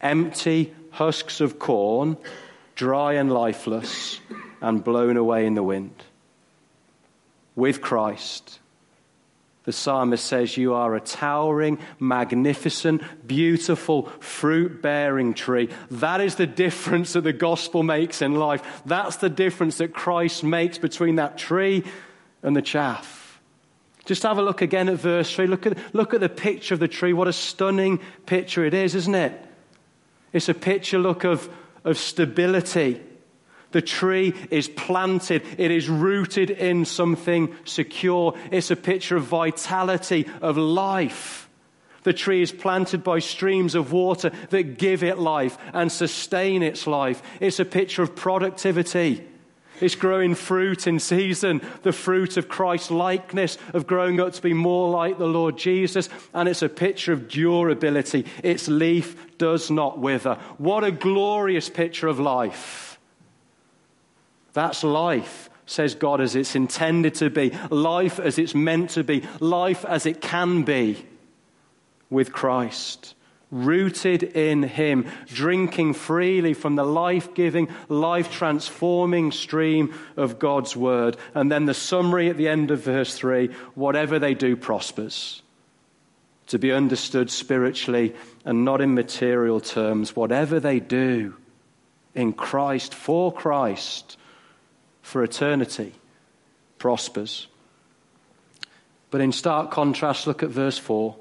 empty 0.00 0.74
husks 0.90 1.40
of 1.40 1.58
corn, 1.58 2.16
dry 2.74 3.14
and 3.14 3.32
lifeless, 3.32 4.20
and 4.60 4.82
blown 4.82 5.16
away 5.16 5.46
in 5.46 5.54
the 5.54 5.62
wind. 5.62 5.94
With 7.56 7.80
Christ, 7.80 8.58
the 9.64 9.72
psalmist 9.72 10.24
says, 10.24 10.56
You 10.56 10.74
are 10.74 10.94
a 10.94 11.00
towering, 11.00 11.78
magnificent, 11.98 13.02
beautiful, 13.26 14.06
fruit 14.20 14.82
bearing 14.82 15.34
tree. 15.34 15.70
That 15.90 16.20
is 16.20 16.34
the 16.34 16.46
difference 16.46 17.14
that 17.14 17.22
the 17.22 17.32
gospel 17.32 17.82
makes 17.82 18.20
in 18.22 18.34
life. 18.34 18.82
That's 18.84 19.16
the 19.16 19.30
difference 19.30 19.78
that 19.78 19.94
Christ 19.94 20.44
makes 20.44 20.78
between 20.78 21.16
that 21.16 21.38
tree 21.38 21.84
and 22.42 22.54
the 22.54 22.62
chaff. 22.62 23.23
Just 24.04 24.22
have 24.22 24.38
a 24.38 24.42
look 24.42 24.60
again 24.60 24.88
at 24.88 24.98
verse 24.98 25.34
3. 25.34 25.46
Look 25.46 25.66
at, 25.66 25.78
look 25.94 26.12
at 26.14 26.20
the 26.20 26.28
picture 26.28 26.74
of 26.74 26.80
the 26.80 26.88
tree. 26.88 27.12
What 27.12 27.28
a 27.28 27.32
stunning 27.32 28.00
picture 28.26 28.64
it 28.64 28.74
is, 28.74 28.94
isn't 28.94 29.14
it? 29.14 29.32
It's 30.32 30.48
a 30.48 30.54
picture, 30.54 30.98
look, 30.98 31.24
of, 31.24 31.48
of 31.84 31.96
stability. 31.96 33.00
The 33.70 33.82
tree 33.82 34.34
is 34.50 34.68
planted, 34.68 35.42
it 35.58 35.72
is 35.72 35.88
rooted 35.88 36.50
in 36.50 36.84
something 36.84 37.52
secure. 37.64 38.38
It's 38.52 38.70
a 38.70 38.76
picture 38.76 39.16
of 39.16 39.24
vitality, 39.24 40.28
of 40.40 40.56
life. 40.56 41.48
The 42.04 42.12
tree 42.12 42.42
is 42.42 42.52
planted 42.52 43.02
by 43.02 43.18
streams 43.18 43.74
of 43.74 43.90
water 43.90 44.30
that 44.50 44.78
give 44.78 45.02
it 45.02 45.18
life 45.18 45.58
and 45.72 45.90
sustain 45.90 46.62
its 46.62 46.86
life. 46.86 47.22
It's 47.40 47.58
a 47.58 47.64
picture 47.64 48.02
of 48.02 48.14
productivity. 48.14 49.26
It's 49.80 49.94
growing 49.94 50.34
fruit 50.34 50.86
in 50.86 50.98
season, 50.98 51.60
the 51.82 51.92
fruit 51.92 52.36
of 52.36 52.48
Christ's 52.48 52.90
likeness, 52.90 53.58
of 53.72 53.86
growing 53.86 54.20
up 54.20 54.32
to 54.32 54.42
be 54.42 54.52
more 54.52 54.90
like 54.90 55.18
the 55.18 55.26
Lord 55.26 55.58
Jesus. 55.58 56.08
And 56.32 56.48
it's 56.48 56.62
a 56.62 56.68
picture 56.68 57.12
of 57.12 57.28
durability. 57.28 58.26
Its 58.42 58.68
leaf 58.68 59.38
does 59.38 59.70
not 59.70 59.98
wither. 59.98 60.38
What 60.58 60.84
a 60.84 60.92
glorious 60.92 61.68
picture 61.68 62.08
of 62.08 62.20
life. 62.20 62.98
That's 64.52 64.84
life 64.84 65.50
says 65.66 65.94
God, 65.94 66.20
as 66.20 66.36
it's 66.36 66.54
intended 66.54 67.14
to 67.16 67.30
be, 67.30 67.50
life 67.70 68.20
as 68.20 68.38
it's 68.38 68.54
meant 68.54 68.90
to 68.90 69.04
be, 69.04 69.22
life 69.40 69.84
as 69.84 70.06
it 70.06 70.20
can 70.20 70.62
be 70.62 71.04
with 72.10 72.32
Christ. 72.32 73.14
Rooted 73.54 74.24
in 74.24 74.64
Him, 74.64 75.06
drinking 75.28 75.94
freely 75.94 76.54
from 76.54 76.74
the 76.74 76.84
life 76.84 77.34
giving, 77.34 77.68
life 77.88 78.32
transforming 78.32 79.30
stream 79.30 79.94
of 80.16 80.40
God's 80.40 80.76
Word. 80.76 81.16
And 81.34 81.52
then 81.52 81.64
the 81.64 81.72
summary 81.72 82.28
at 82.28 82.36
the 82.36 82.48
end 82.48 82.72
of 82.72 82.82
verse 82.82 83.14
3 83.14 83.46
whatever 83.76 84.18
they 84.18 84.34
do 84.34 84.56
prospers 84.56 85.40
to 86.48 86.58
be 86.58 86.72
understood 86.72 87.30
spiritually 87.30 88.14
and 88.44 88.64
not 88.64 88.80
in 88.80 88.94
material 88.94 89.60
terms. 89.60 90.16
Whatever 90.16 90.58
they 90.60 90.80
do 90.80 91.36
in 92.14 92.32
Christ, 92.32 92.94
for 92.94 93.32
Christ, 93.32 94.16
for 95.02 95.22
eternity, 95.22 95.92
prospers. 96.78 97.46
But 99.10 99.20
in 99.20 99.32
stark 99.32 99.70
contrast, 99.70 100.26
look 100.26 100.42
at 100.42 100.50
verse 100.50 100.78
4. 100.78 101.16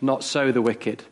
Not 0.00 0.24
so 0.24 0.52
the 0.52 0.62
wicked. 0.62 1.04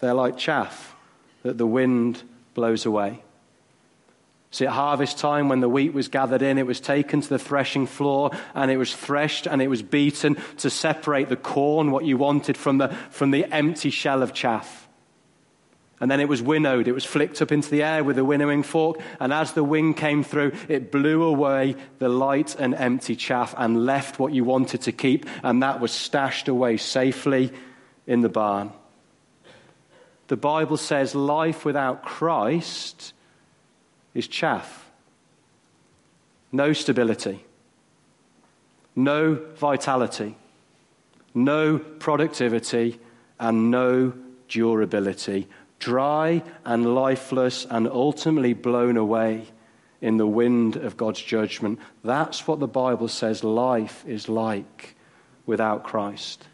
They're 0.00 0.14
like 0.14 0.36
chaff 0.36 0.94
that 1.42 1.58
the 1.58 1.66
wind 1.66 2.22
blows 2.54 2.86
away. 2.86 3.22
See, 4.50 4.66
at 4.66 4.72
harvest 4.72 5.16
time, 5.16 5.48
when 5.48 5.60
the 5.60 5.68
wheat 5.68 5.94
was 5.94 6.08
gathered 6.08 6.42
in, 6.42 6.58
it 6.58 6.66
was 6.66 6.78
taken 6.78 7.22
to 7.22 7.28
the 7.28 7.38
threshing 7.38 7.86
floor 7.86 8.30
and 8.54 8.70
it 8.70 8.76
was 8.76 8.94
threshed 8.94 9.46
and 9.46 9.62
it 9.62 9.68
was 9.68 9.80
beaten 9.80 10.36
to 10.58 10.68
separate 10.68 11.30
the 11.30 11.36
corn, 11.36 11.90
what 11.90 12.04
you 12.04 12.18
wanted, 12.18 12.58
from 12.58 12.76
the, 12.76 12.88
from 13.10 13.30
the 13.30 13.46
empty 13.46 13.88
shell 13.88 14.22
of 14.22 14.34
chaff. 14.34 14.81
And 16.02 16.10
then 16.10 16.18
it 16.18 16.28
was 16.28 16.42
winnowed. 16.42 16.88
It 16.88 16.92
was 16.92 17.04
flicked 17.04 17.40
up 17.40 17.52
into 17.52 17.70
the 17.70 17.84
air 17.84 18.02
with 18.02 18.18
a 18.18 18.24
winnowing 18.24 18.64
fork. 18.64 19.00
And 19.20 19.32
as 19.32 19.52
the 19.52 19.62
wind 19.62 19.96
came 19.96 20.24
through, 20.24 20.50
it 20.68 20.90
blew 20.90 21.22
away 21.22 21.76
the 22.00 22.08
light 22.08 22.56
and 22.58 22.74
empty 22.74 23.14
chaff 23.14 23.54
and 23.56 23.86
left 23.86 24.18
what 24.18 24.32
you 24.32 24.42
wanted 24.42 24.82
to 24.82 24.90
keep. 24.90 25.26
And 25.44 25.62
that 25.62 25.78
was 25.78 25.92
stashed 25.92 26.48
away 26.48 26.76
safely 26.76 27.52
in 28.04 28.20
the 28.20 28.28
barn. 28.28 28.72
The 30.26 30.36
Bible 30.36 30.76
says 30.76 31.14
life 31.14 31.64
without 31.64 32.02
Christ 32.04 33.12
is 34.12 34.26
chaff. 34.26 34.90
No 36.50 36.72
stability, 36.72 37.44
no 38.96 39.34
vitality, 39.54 40.34
no 41.32 41.78
productivity, 41.78 42.98
and 43.38 43.70
no 43.70 44.14
durability. 44.48 45.46
Dry 45.82 46.44
and 46.64 46.94
lifeless 46.94 47.66
and 47.68 47.88
ultimately 47.88 48.54
blown 48.54 48.96
away 48.96 49.48
in 50.00 50.16
the 50.16 50.26
wind 50.26 50.76
of 50.76 50.96
God's 50.96 51.20
judgment. 51.20 51.80
That's 52.04 52.46
what 52.46 52.60
the 52.60 52.68
Bible 52.68 53.08
says 53.08 53.42
life 53.42 54.04
is 54.06 54.28
like 54.28 54.94
without 55.44 55.82
Christ 55.82 56.46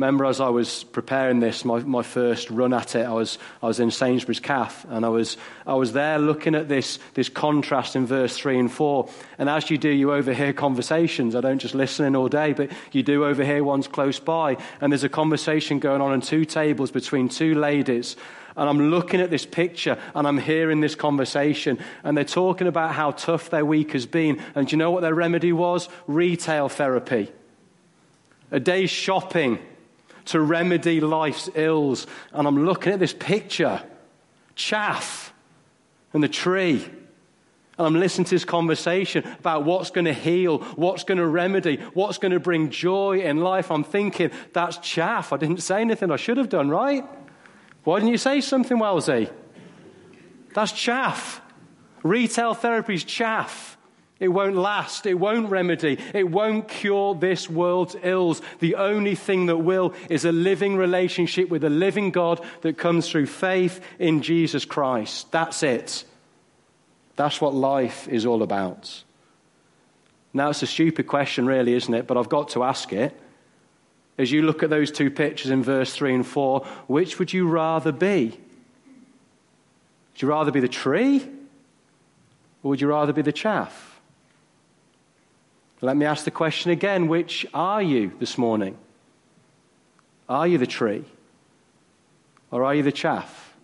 remember 0.00 0.24
as 0.24 0.40
I 0.40 0.48
was 0.48 0.82
preparing 0.82 1.40
this, 1.40 1.62
my, 1.62 1.80
my 1.80 2.02
first 2.02 2.48
run 2.48 2.72
at 2.72 2.94
it, 2.94 3.04
I 3.04 3.12
was, 3.12 3.36
I 3.62 3.66
was 3.66 3.80
in 3.80 3.90
Sainsbury's 3.90 4.40
Calf, 4.40 4.86
and 4.88 5.04
I 5.04 5.10
was, 5.10 5.36
I 5.66 5.74
was 5.74 5.92
there 5.92 6.18
looking 6.18 6.54
at 6.54 6.70
this, 6.70 6.98
this 7.12 7.28
contrast 7.28 7.96
in 7.96 8.06
verse 8.06 8.34
3 8.34 8.60
and 8.60 8.72
4. 8.72 9.10
And 9.36 9.50
as 9.50 9.68
you 9.68 9.76
do, 9.76 9.90
you 9.90 10.14
overhear 10.14 10.54
conversations. 10.54 11.36
I 11.36 11.42
don't 11.42 11.58
just 11.58 11.74
listen 11.74 12.06
in 12.06 12.16
all 12.16 12.28
day, 12.28 12.54
but 12.54 12.70
you 12.92 13.02
do 13.02 13.26
overhear 13.26 13.62
ones 13.62 13.88
close 13.88 14.18
by. 14.18 14.56
And 14.80 14.90
there's 14.90 15.04
a 15.04 15.10
conversation 15.10 15.80
going 15.80 16.00
on 16.00 16.12
on 16.12 16.22
two 16.22 16.46
tables 16.46 16.90
between 16.90 17.28
two 17.28 17.54
ladies. 17.54 18.16
And 18.56 18.70
I'm 18.70 18.90
looking 18.90 19.20
at 19.20 19.28
this 19.28 19.44
picture 19.44 19.98
and 20.14 20.26
I'm 20.26 20.38
hearing 20.38 20.80
this 20.80 20.94
conversation. 20.94 21.78
And 22.04 22.16
they're 22.16 22.24
talking 22.24 22.68
about 22.68 22.94
how 22.94 23.10
tough 23.10 23.50
their 23.50 23.66
week 23.66 23.92
has 23.92 24.06
been. 24.06 24.42
And 24.54 24.66
do 24.66 24.72
you 24.72 24.78
know 24.78 24.90
what 24.90 25.02
their 25.02 25.14
remedy 25.14 25.52
was? 25.52 25.90
Retail 26.06 26.70
therapy. 26.70 27.30
A 28.50 28.58
day's 28.58 28.90
shopping 28.90 29.58
to 30.26 30.40
remedy 30.40 31.00
life's 31.00 31.48
ills. 31.54 32.06
And 32.32 32.46
I'm 32.46 32.64
looking 32.64 32.92
at 32.92 32.98
this 32.98 33.12
picture 33.12 33.82
chaff 34.54 35.32
and 36.12 36.22
the 36.22 36.28
tree. 36.28 36.84
And 37.78 37.86
I'm 37.86 37.94
listening 37.94 38.26
to 38.26 38.30
this 38.34 38.44
conversation 38.44 39.24
about 39.38 39.64
what's 39.64 39.90
going 39.90 40.04
to 40.04 40.12
heal, 40.12 40.58
what's 40.76 41.02
going 41.04 41.18
to 41.18 41.26
remedy, 41.26 41.76
what's 41.94 42.18
going 42.18 42.32
to 42.32 42.40
bring 42.40 42.68
joy 42.68 43.20
in 43.20 43.38
life. 43.38 43.70
I'm 43.70 43.84
thinking, 43.84 44.30
that's 44.52 44.76
chaff. 44.78 45.32
I 45.32 45.38
didn't 45.38 45.62
say 45.62 45.80
anything 45.80 46.10
I 46.10 46.16
should 46.16 46.36
have 46.36 46.50
done, 46.50 46.68
right? 46.68 47.04
Why 47.84 47.98
didn't 47.98 48.10
you 48.10 48.18
say 48.18 48.42
something, 48.42 48.78
Wellesley? 48.78 49.30
That's 50.54 50.72
chaff. 50.72 51.40
Retail 52.02 52.54
therapy's 52.54 53.04
chaff. 53.04 53.78
It 54.20 54.28
won't 54.28 54.54
last. 54.54 55.06
It 55.06 55.14
won't 55.14 55.50
remedy. 55.50 55.98
It 56.12 56.30
won't 56.30 56.68
cure 56.68 57.14
this 57.14 57.48
world's 57.48 57.96
ills. 58.02 58.42
The 58.58 58.74
only 58.74 59.14
thing 59.14 59.46
that 59.46 59.56
will 59.56 59.94
is 60.10 60.26
a 60.26 60.32
living 60.32 60.76
relationship 60.76 61.48
with 61.48 61.64
a 61.64 61.70
living 61.70 62.10
God 62.10 62.44
that 62.60 62.76
comes 62.76 63.08
through 63.08 63.26
faith 63.26 63.80
in 63.98 64.20
Jesus 64.20 64.66
Christ. 64.66 65.32
That's 65.32 65.62
it. 65.62 66.04
That's 67.16 67.40
what 67.40 67.54
life 67.54 68.08
is 68.08 68.26
all 68.26 68.42
about. 68.42 69.02
Now, 70.34 70.50
it's 70.50 70.62
a 70.62 70.66
stupid 70.66 71.06
question, 71.06 71.46
really, 71.46 71.72
isn't 71.72 71.92
it? 71.92 72.06
But 72.06 72.18
I've 72.18 72.28
got 72.28 72.50
to 72.50 72.62
ask 72.62 72.92
it. 72.92 73.18
As 74.18 74.30
you 74.30 74.42
look 74.42 74.62
at 74.62 74.68
those 74.68 74.92
two 74.92 75.10
pictures 75.10 75.50
in 75.50 75.62
verse 75.62 75.94
3 75.94 76.16
and 76.16 76.26
4, 76.26 76.60
which 76.88 77.18
would 77.18 77.32
you 77.32 77.48
rather 77.48 77.90
be? 77.90 78.38
Would 80.12 80.22
you 80.22 80.28
rather 80.28 80.50
be 80.50 80.60
the 80.60 80.68
tree? 80.68 81.22
Or 82.62 82.68
would 82.68 82.82
you 82.82 82.88
rather 82.88 83.14
be 83.14 83.22
the 83.22 83.32
chaff? 83.32 83.89
Let 85.82 85.96
me 85.96 86.04
ask 86.04 86.24
the 86.24 86.30
question 86.30 86.70
again 86.70 87.08
which 87.08 87.46
are 87.54 87.82
you 87.82 88.12
this 88.18 88.36
morning? 88.36 88.76
Are 90.28 90.46
you 90.46 90.58
the 90.58 90.66
tree? 90.66 91.04
Or 92.50 92.64
are 92.64 92.74
you 92.74 92.82
the 92.82 92.92
chaff? 92.92 93.56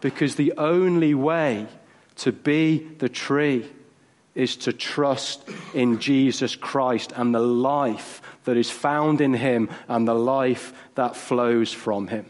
Because 0.00 0.36
the 0.36 0.54
only 0.56 1.14
way 1.14 1.66
to 2.16 2.32
be 2.32 2.78
the 2.98 3.08
tree 3.08 3.68
is 4.34 4.56
to 4.56 4.72
trust 4.72 5.48
in 5.74 5.98
Jesus 5.98 6.54
Christ 6.54 7.12
and 7.14 7.34
the 7.34 7.40
life 7.40 8.22
that 8.44 8.56
is 8.56 8.70
found 8.70 9.20
in 9.20 9.34
Him 9.34 9.68
and 9.88 10.06
the 10.06 10.14
life 10.14 10.72
that 10.94 11.16
flows 11.16 11.72
from 11.72 12.06
Him. 12.08 12.26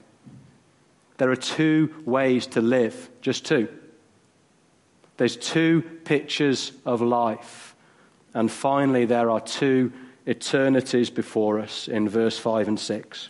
There 1.19 1.31
are 1.31 1.37
two 1.37 1.95
ways 2.07 2.47
to 2.49 2.61
live, 2.61 3.11
just 3.21 3.45
two. 3.45 3.69
There's 5.19 5.37
two 5.37 5.83
pictures 6.05 6.73
of 6.87 7.03
life. 7.03 7.75
And 8.35 8.51
finally, 8.51 9.05
there 9.05 9.31
are 9.31 9.41
two 9.41 9.93
eternities 10.27 11.11
before 11.11 11.59
us 11.59 11.89
in 11.89 12.09
verse 12.09 12.39
5 12.39 12.69
and 12.69 12.79
6. 12.79 13.29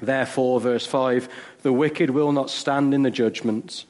Therefore, 0.00 0.60
verse 0.60 0.86
5 0.86 1.28
the 1.62 1.72
wicked 1.72 2.10
will 2.10 2.32
not 2.32 2.50
stand 2.50 2.92
in 2.92 3.02
the 3.02 3.10
judgment, 3.10 3.84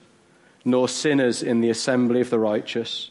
nor 0.64 0.88
sinners 0.88 1.42
in 1.42 1.60
the 1.60 1.70
assembly 1.70 2.20
of 2.20 2.30
the 2.30 2.38
righteous. 2.38 3.10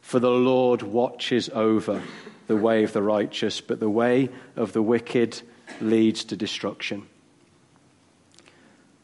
For 0.00 0.18
the 0.18 0.30
Lord 0.30 0.82
watches 0.82 1.48
over 1.50 2.02
the 2.46 2.56
way 2.56 2.82
of 2.84 2.92
the 2.92 3.02
righteous, 3.02 3.60
but 3.60 3.80
the 3.80 3.90
way 3.90 4.30
of 4.56 4.72
the 4.72 4.82
wicked 4.82 5.42
leads 5.80 6.24
to 6.24 6.36
destruction. 6.36 7.06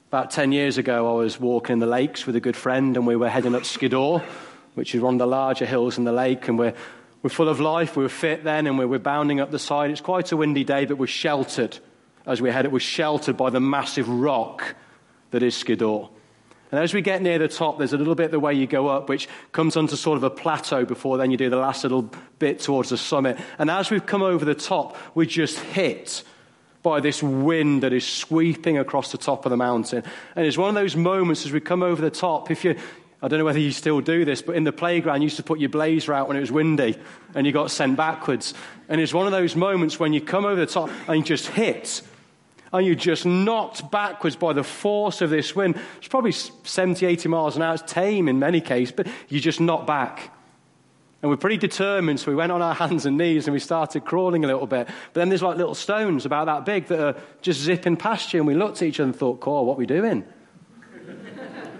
About 0.09 0.31
10 0.31 0.53
years 0.53 0.79
ago, 0.79 1.19
I 1.19 1.23
was 1.23 1.39
walking 1.39 1.75
in 1.75 1.79
the 1.79 1.87
lakes 1.87 2.27
with 2.27 2.35
a 2.35 2.41
good 2.41 2.57
friend, 2.57 2.97
and 2.97 3.07
we 3.07 3.15
were 3.15 3.29
heading 3.29 3.55
up 3.55 3.65
Skiddaw 3.65 4.23
which 4.79 4.95
is 4.95 5.03
one 5.03 5.15
of 5.15 5.19
the 5.19 5.27
larger 5.27 5.67
hills 5.67 5.99
in 5.99 6.05
the 6.05 6.13
lake, 6.13 6.49
and 6.49 6.59
we're, 6.59 6.73
we're 7.23 7.31
full 7.31 7.49
of 7.49 7.61
life. 7.61 7.97
We 7.97 8.05
were 8.05 8.09
fit 8.09 8.45
then, 8.45 8.67
and 8.67 8.79
we 8.79 8.87
were 8.87 8.99
bounding 8.99 9.41
up 9.41 9.51
the 9.51 9.59
side. 9.59 9.91
It's 9.91 10.01
quite 10.01 10.33
a 10.33 10.37
windy 10.37 10.65
day, 10.65 10.87
but 10.87 10.97
we're 10.97 11.07
sheltered 11.07 11.79
as 12.25 12.41
we 12.41 12.51
head. 12.51 12.65
It 12.65 12.71
was 12.71 12.83
sheltered 12.83 13.37
by 13.37 13.51
the 13.51 13.61
massive 13.61 14.09
rock 14.09 14.77
that 15.33 15.43
is 15.43 15.57
Skiddaw. 15.57 16.09
And 16.71 16.81
as 16.81 16.93
we 16.93 17.01
get 17.01 17.23
near 17.23 17.39
the 17.39 17.49
top, 17.49 17.79
there's 17.79 17.95
a 17.95 17.99
little 17.99 18.15
bit 18.15 18.31
the 18.31 18.39
way 18.39 18.55
you 18.55 18.67
go 18.67 18.89
up, 18.89 19.09
which 19.09 19.29
comes 19.53 19.77
onto 19.77 19.97
sort 19.97 20.19
of 20.19 20.23
a 20.23 20.31
plateau 20.31 20.85
before 20.85 21.17
then 21.17 21.31
you 21.31 21.37
do 21.37 21.49
the 21.49 21.57
last 21.57 21.83
little 21.83 22.11
bit 22.39 22.61
towards 22.61 22.91
the 22.91 22.99
summit. 22.99 23.39
And 23.59 23.71
as 23.71 23.91
we've 23.91 24.05
come 24.05 24.23
over 24.23 24.45
the 24.45 24.55
top, 24.55 24.97
we're 25.15 25.25
just 25.25 25.59
hit 25.59 26.23
by 26.83 27.01
this 27.01 27.23
wind 27.23 27.83
that 27.83 27.93
is 27.93 28.07
sweeping 28.07 28.79
across 28.79 29.13
the 29.13 29.19
top 29.19 29.47
of 29.47 29.51
the 29.51 29.57
mountain. 29.57 30.05
And 30.37 30.47
it's 30.47 30.59
one 30.59 30.69
of 30.69 30.75
those 30.75 30.95
moments 30.95 31.47
as 31.47 31.53
we 31.53 31.61
come 31.61 31.83
over 31.83 32.03
the 32.03 32.11
top, 32.11 32.51
if 32.51 32.65
you, 32.65 32.77
I 33.21 33.27
don't 33.27 33.41
know 33.41 33.45
whether 33.45 33.59
you 33.59 33.73
still 33.73 34.01
do 34.01 34.25
this, 34.25 34.43
but 34.43 34.55
in 34.55 34.63
the 34.63 34.73
playground, 34.73 35.23
you 35.23 35.27
used 35.27 35.39
to 35.39 35.43
put 35.43 35.59
your 35.59 35.71
blazer 35.71 36.13
out 36.13 36.29
when 36.29 36.37
it 36.37 36.41
was 36.41 36.53
windy 36.53 36.97
and 37.35 37.47
you 37.47 37.53
got 37.53 37.71
sent 37.71 37.97
backwards. 37.97 38.55
And 38.89 39.01
it's 39.01 39.13
one 39.13 39.27
of 39.27 39.33
those 39.33 39.57
moments 39.57 39.99
when 39.99 40.13
you 40.13 40.21
come 40.21 40.45
over 40.45 40.61
the 40.61 40.67
top 40.67 40.89
and 41.09 41.19
you 41.19 41.25
just 41.25 41.49
hit 41.49 42.03
and 42.73 42.87
you're 42.87 42.95
just 42.95 43.27
knocked 43.27 43.91
backwards 43.91 44.37
by 44.37 44.53
the 44.53 44.63
force 44.63 45.21
of 45.21 45.31
this 45.31 45.57
wind. 45.57 45.81
It's 45.99 46.07
probably 46.07 46.31
70, 46.33 47.07
80 47.07 47.29
miles 47.29 47.57
an 47.57 47.63
hour. 47.63 47.75
It's 47.75 47.93
tame 47.93 48.29
in 48.29 48.39
many 48.39 48.61
cases, 48.61 48.93
but 48.93 49.09
you 49.29 49.41
just 49.41 49.61
knock 49.61 49.87
back. 49.87 50.33
And 51.21 51.29
we're 51.29 51.37
pretty 51.37 51.57
determined, 51.57 52.21
so 52.21 52.31
we 52.31 52.37
went 52.37 52.53
on 52.53 52.63
our 52.63 52.75
hands 52.75 53.05
and 53.05 53.19
knees 53.19 53.49
and 53.49 53.53
we 53.53 53.59
started 53.59 54.05
crawling 54.05 54.45
a 54.45 54.47
little 54.47 54.69
bit. 54.69 54.87
But 54.87 55.15
then 55.15 55.29
there's 55.29 55.43
like 55.43 55.57
little 55.57 55.75
stones 55.75 56.25
about 56.25 56.47
that 56.47 56.65
big 56.65 56.87
that 56.87 57.01
are 57.01 57.21
just 57.43 57.61
zipping 57.61 57.97
past 57.97 58.33
you, 58.33 58.39
and 58.39 58.47
we 58.47 58.55
looked 58.55 58.77
at 58.77 58.83
each 58.83 59.01
other 59.01 59.09
and 59.09 59.17
thought, 59.17 59.41
Core, 59.41 59.67
what 59.67 59.75
are 59.75 59.79
we 59.79 59.87
doing? 59.87 60.25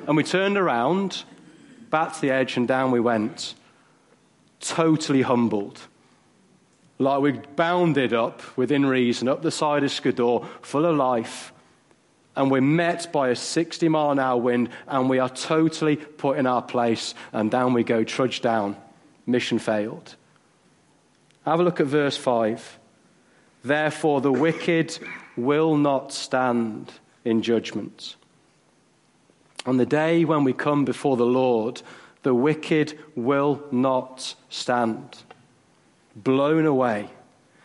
And 0.09 0.17
we 0.17 0.25
turned 0.25 0.57
around 0.57 1.25
back 1.91 2.15
to 2.15 2.21
the 2.23 2.31
edge, 2.31 2.57
and 2.57 2.67
down 2.67 2.91
we 2.91 2.99
went. 2.99 3.55
Totally 4.59 5.21
humbled. 5.21 5.81
Like 6.99 7.21
we 7.21 7.33
bounded 7.33 8.15
up 8.15 8.57
within 8.57 8.87
reason, 8.87 9.29
up 9.29 9.43
the 9.43 9.51
side 9.51 9.85
of 9.85 9.91
Skiddaw, 9.91 10.47
full 10.63 10.87
of 10.87 10.97
life. 10.97 11.53
And 12.35 12.51
we're 12.51 12.63
met 12.63 13.13
by 13.13 13.29
a 13.29 13.37
60 13.37 13.89
mile 13.91 14.11
an 14.11 14.19
hour 14.19 14.41
wind, 14.41 14.71
and 14.87 15.11
we 15.11 15.19
are 15.19 15.29
totally 15.29 15.97
put 15.97 16.39
in 16.39 16.47
our 16.47 16.63
place, 16.63 17.15
and 17.33 17.51
down 17.51 17.75
we 17.75 17.85
go, 17.85 18.03
trudge 18.03 18.41
down. 18.41 18.77
Mission 19.27 19.59
failed. 19.59 20.17
Have 21.45 21.61
a 21.61 21.63
look 21.63 21.81
at 21.81 21.87
verse 21.87 22.17
5. 22.17 22.79
Therefore, 23.63 24.23
the 24.23 24.33
wicked 24.33 24.99
will 25.37 25.77
not 25.77 26.13
stand 26.13 26.93
in 27.27 27.43
judgment. 27.43 28.17
On 29.69 29.77
the 29.77 29.85
day 29.85 30.25
when 30.25 30.45
we 30.45 30.55
come 30.55 30.87
before 30.87 31.19
the 31.19 31.27
Lord, 31.27 31.83
the 32.23 32.33
wicked 32.33 32.99
will 33.15 33.63
not 33.71 34.35
stand. 34.49 35.19
Blown 36.17 36.65
away 36.65 37.11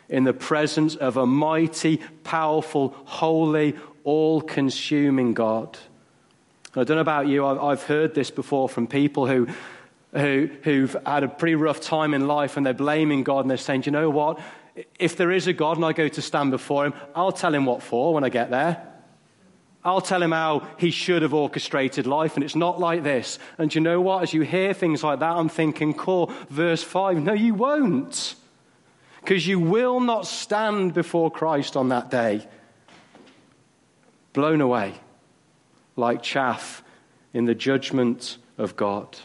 in 0.09 0.25
the 0.25 0.33
presence 0.33 0.97
of 0.97 1.15
a 1.15 1.25
mighty, 1.25 2.01
powerful, 2.25 2.93
holy, 3.05 3.77
all 4.03 4.41
consuming 4.41 5.33
God. 5.33 5.77
I 6.75 6.83
don't 6.83 6.97
know 6.97 6.99
about 6.99 7.27
you, 7.27 7.45
I've 7.45 7.83
heard 7.83 8.15
this 8.15 8.31
before 8.31 8.67
from 8.67 8.85
people 8.85 9.25
who, 9.25 9.47
who, 10.11 10.49
who've 10.63 10.97
had 11.05 11.23
a 11.23 11.29
pretty 11.29 11.55
rough 11.55 11.79
time 11.79 12.13
in 12.13 12.27
life 12.27 12.57
and 12.57 12.65
they're 12.65 12.73
blaming 12.73 13.23
God 13.23 13.45
and 13.45 13.49
they're 13.49 13.55
saying, 13.55 13.83
you 13.85 13.93
know 13.93 14.09
what? 14.09 14.41
If 14.99 15.15
there 15.15 15.31
is 15.31 15.47
a 15.47 15.53
God 15.53 15.77
and 15.77 15.85
I 15.85 15.93
go 15.93 16.09
to 16.09 16.21
stand 16.21 16.51
before 16.51 16.85
him, 16.85 16.93
I'll 17.15 17.31
tell 17.31 17.55
him 17.55 17.65
what 17.65 17.81
for 17.81 18.13
when 18.13 18.25
I 18.25 18.29
get 18.29 18.49
there. 18.49 18.92
I'll 19.85 20.01
tell 20.01 20.23
him 20.23 20.31
how 20.31 20.67
he 20.77 20.91
should 20.91 21.21
have 21.23 21.33
orchestrated 21.33 22.07
life, 22.07 22.35
and 22.35 22.43
it's 22.43 22.55
not 22.55 22.79
like 22.79 23.03
this. 23.03 23.37
And 23.57 23.73
you 23.73 23.81
know 23.81 23.99
what? 23.99 24.23
As 24.23 24.33
you 24.33 24.41
hear 24.41 24.73
things 24.73 25.03
like 25.03 25.19
that, 25.19 25.35
I'm 25.35 25.49
thinking, 25.49 25.93
core, 25.93 26.33
verse 26.49 26.81
5, 26.83 27.21
no, 27.21 27.33
you 27.33 27.53
won't. 27.53 28.35
Because 29.19 29.45
you 29.45 29.59
will 29.59 29.99
not 29.99 30.25
stand 30.25 30.93
before 30.93 31.31
Christ 31.31 31.75
on 31.75 31.89
that 31.89 32.09
day. 32.09 32.47
Blown 34.33 34.61
away 34.61 34.95
like 35.95 36.23
chaff 36.23 36.83
in 37.33 37.45
the 37.45 37.55
judgment 37.55 38.37
of 38.57 38.75
God 38.75 39.17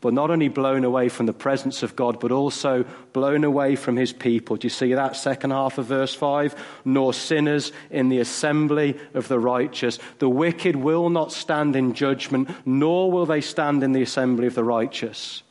but 0.00 0.14
not 0.14 0.30
only 0.30 0.48
blown 0.48 0.84
away 0.84 1.08
from 1.08 1.26
the 1.26 1.32
presence 1.32 1.82
of 1.82 1.96
God, 1.96 2.20
but 2.20 2.30
also 2.30 2.84
blown 3.12 3.42
away 3.42 3.74
from 3.74 3.96
his 3.96 4.12
people. 4.12 4.56
Do 4.56 4.66
you 4.66 4.70
see 4.70 4.94
that 4.94 5.16
second 5.16 5.50
half 5.50 5.78
of 5.78 5.86
verse 5.86 6.14
5? 6.14 6.54
Nor 6.84 7.12
sinners 7.12 7.72
in 7.90 8.08
the 8.08 8.20
assembly 8.20 8.98
of 9.14 9.26
the 9.26 9.40
righteous. 9.40 9.98
The 10.20 10.28
wicked 10.28 10.76
will 10.76 11.10
not 11.10 11.32
stand 11.32 11.74
in 11.74 11.94
judgment, 11.94 12.48
nor 12.64 13.10
will 13.10 13.26
they 13.26 13.40
stand 13.40 13.82
in 13.82 13.92
the 13.92 14.02
assembly 14.02 14.46
of 14.46 14.54
the 14.54 14.64
righteous. 14.64 15.42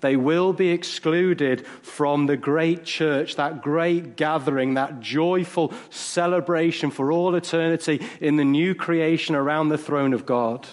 They 0.00 0.16
will 0.16 0.52
be 0.52 0.68
excluded 0.68 1.66
from 1.80 2.26
the 2.26 2.36
great 2.36 2.84
church, 2.84 3.36
that 3.36 3.62
great 3.62 4.16
gathering, 4.16 4.74
that 4.74 5.00
joyful 5.00 5.72
celebration 5.88 6.90
for 6.90 7.10
all 7.10 7.34
eternity 7.34 8.06
in 8.20 8.36
the 8.36 8.44
new 8.44 8.74
creation 8.74 9.34
around 9.34 9.70
the 9.70 9.78
throne 9.78 10.12
of 10.12 10.26
God. 10.26 10.68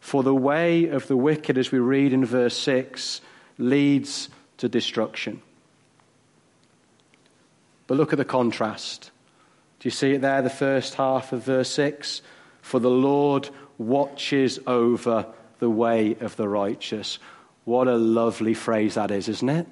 For 0.00 0.22
the 0.22 0.34
way 0.34 0.88
of 0.88 1.06
the 1.06 1.16
wicked, 1.16 1.58
as 1.58 1.70
we 1.70 1.78
read 1.78 2.12
in 2.12 2.24
verse 2.24 2.56
6, 2.58 3.20
leads 3.58 4.30
to 4.56 4.68
destruction. 4.68 5.42
But 7.86 7.98
look 7.98 8.12
at 8.12 8.18
the 8.18 8.24
contrast. 8.24 9.10
Do 9.78 9.86
you 9.86 9.90
see 9.90 10.12
it 10.12 10.20
there, 10.20 10.42
the 10.42 10.50
first 10.50 10.94
half 10.94 11.32
of 11.32 11.44
verse 11.44 11.70
6? 11.70 12.22
For 12.62 12.80
the 12.80 12.90
Lord 12.90 13.50
watches 13.78 14.58
over 14.66 15.26
the 15.58 15.70
way 15.70 16.16
of 16.20 16.36
the 16.36 16.48
righteous. 16.48 17.18
What 17.64 17.88
a 17.88 17.96
lovely 17.96 18.54
phrase 18.54 18.94
that 18.94 19.10
is, 19.10 19.28
isn't 19.28 19.48
it? 19.48 19.66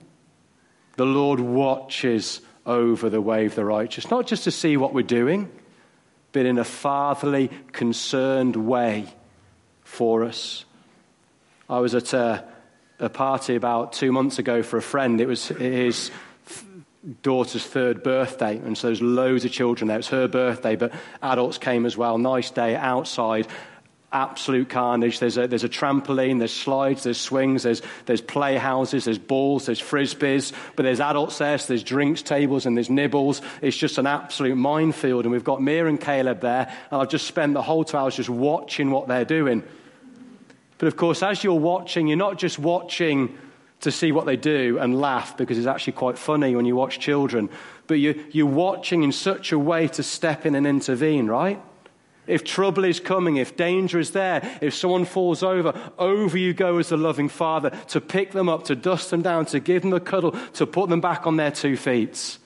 The 0.96 1.06
Lord 1.06 1.40
watches 1.40 2.40
over 2.66 3.08
the 3.08 3.20
way 3.20 3.46
of 3.46 3.54
the 3.54 3.64
righteous, 3.64 4.10
not 4.10 4.26
just 4.26 4.44
to 4.44 4.50
see 4.50 4.76
what 4.76 4.92
we're 4.92 5.02
doing, 5.02 5.50
but 6.32 6.44
in 6.44 6.58
a 6.58 6.64
fatherly, 6.64 7.50
concerned 7.72 8.56
way 8.56 9.06
for 9.88 10.22
us. 10.22 10.66
I 11.68 11.80
was 11.80 11.94
at 11.94 12.12
a, 12.12 12.44
a 13.00 13.08
party 13.08 13.56
about 13.56 13.94
two 13.94 14.12
months 14.12 14.38
ago 14.38 14.62
for 14.62 14.76
a 14.76 14.82
friend. 14.82 15.20
It 15.20 15.26
was 15.26 15.48
his 15.48 16.10
daughter's 17.22 17.64
third 17.64 18.02
birthday, 18.02 18.58
and 18.58 18.76
so 18.76 18.88
there's 18.88 19.02
loads 19.02 19.44
of 19.46 19.50
children 19.50 19.88
there. 19.88 19.98
It's 19.98 20.08
her 20.08 20.28
birthday, 20.28 20.76
but 20.76 20.92
adults 21.22 21.58
came 21.58 21.86
as 21.86 21.96
well. 21.96 22.18
Nice 22.18 22.50
day 22.50 22.76
outside. 22.76 23.48
Absolute 24.10 24.70
carnage. 24.70 25.18
There's 25.18 25.36
a, 25.36 25.46
there's 25.46 25.64
a 25.64 25.68
trampoline, 25.68 26.38
there's 26.38 26.54
slides, 26.54 27.02
there's 27.02 27.20
swings, 27.20 27.64
there's, 27.64 27.82
there's 28.06 28.22
playhouses, 28.22 29.04
there's 29.04 29.18
balls, 29.18 29.66
there's 29.66 29.82
frisbees, 29.82 30.52
but 30.76 30.84
there's 30.84 31.00
adults 31.00 31.38
there, 31.38 31.58
so 31.58 31.68
there's 31.68 31.82
drinks 31.82 32.22
tables 32.22 32.64
and 32.64 32.76
there's 32.76 32.88
nibbles. 32.88 33.42
It's 33.60 33.76
just 33.76 33.98
an 33.98 34.06
absolute 34.06 34.56
minefield. 34.56 35.24
And 35.24 35.32
we've 35.32 35.44
got 35.44 35.60
Mia 35.60 35.86
and 35.86 36.00
Caleb 36.00 36.40
there, 36.40 36.74
and 36.90 37.02
I've 37.02 37.10
just 37.10 37.26
spent 37.26 37.52
the 37.52 37.62
whole 37.62 37.84
two 37.84 37.98
hours 37.98 38.16
just 38.16 38.30
watching 38.30 38.90
what 38.90 39.08
they're 39.08 39.26
doing. 39.26 39.62
But 40.78 40.86
of 40.86 40.96
course, 40.96 41.22
as 41.22 41.44
you're 41.44 41.54
watching, 41.54 42.06
you're 42.06 42.16
not 42.16 42.38
just 42.38 42.58
watching 42.58 43.36
to 43.80 43.92
see 43.92 44.10
what 44.12 44.26
they 44.26 44.36
do 44.36 44.78
and 44.78 44.98
laugh 44.98 45.36
because 45.36 45.58
it's 45.58 45.66
actually 45.66 45.92
quite 45.92 46.18
funny 46.18 46.56
when 46.56 46.64
you 46.64 46.74
watch 46.74 46.98
children, 46.98 47.48
but 47.86 47.94
you're, 47.94 48.14
you're 48.30 48.46
watching 48.46 49.02
in 49.02 49.12
such 49.12 49.52
a 49.52 49.58
way 49.58 49.86
to 49.88 50.02
step 50.02 50.46
in 50.46 50.54
and 50.54 50.66
intervene, 50.66 51.26
right? 51.26 51.62
If 52.28 52.44
trouble 52.44 52.84
is 52.84 53.00
coming, 53.00 53.36
if 53.36 53.56
danger 53.56 53.98
is 53.98 54.12
there, 54.12 54.58
if 54.60 54.74
someone 54.74 55.04
falls 55.04 55.42
over, 55.42 55.74
over 55.98 56.38
you 56.38 56.52
go 56.52 56.78
as 56.78 56.90
the 56.90 56.96
loving 56.96 57.28
father 57.28 57.70
to 57.88 58.00
pick 58.00 58.30
them 58.30 58.48
up, 58.48 58.64
to 58.64 58.76
dust 58.76 59.10
them 59.10 59.22
down, 59.22 59.46
to 59.46 59.58
give 59.58 59.82
them 59.82 59.92
a 59.92 60.00
cuddle, 60.00 60.32
to 60.52 60.66
put 60.66 60.88
them 60.88 61.00
back 61.00 61.26
on 61.26 61.36
their 61.36 61.50
two 61.50 61.76
feet 61.76 62.38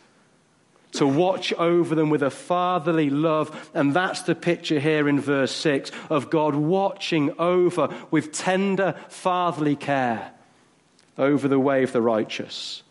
to 0.93 1.07
watch 1.07 1.53
over 1.55 1.95
them 1.95 2.11
with 2.11 2.23
a 2.23 2.31
fatherly 2.31 3.11
love. 3.11 3.71
And 3.75 3.95
that's 3.95 4.23
the 4.23 4.35
picture 4.35 4.79
here 4.79 5.09
in 5.09 5.21
verse 5.21 5.53
6 5.53 5.91
of 6.11 6.31
God 6.31 6.55
watching 6.55 7.35
over 7.39 7.89
with 8.11 8.33
tender 8.33 8.95
fatherly 9.09 9.77
care 9.77 10.33
over 11.19 11.49
the 11.49 11.59
way 11.59 11.83
of 11.83 11.93
the 11.93 12.03
righteous. 12.03 12.82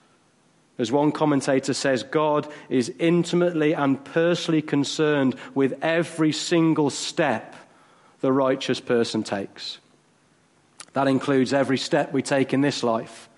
As 0.77 0.91
one 0.91 1.12
commentator 1.12 1.73
says, 1.73 2.03
God 2.03 2.51
is 2.69 2.91
intimately 2.97 3.73
and 3.73 4.03
personally 4.03 4.62
concerned 4.62 5.36
with 5.53 5.77
every 5.81 6.31
single 6.31 6.89
step 6.89 7.55
the 8.21 8.31
righteous 8.31 8.79
person 8.79 9.23
takes. 9.23 9.79
That 10.93 11.07
includes 11.07 11.53
every 11.53 11.77
step 11.77 12.12
we 12.12 12.21
take 12.21 12.53
in 12.53 12.62
this 12.62 12.84
life, 12.84 13.29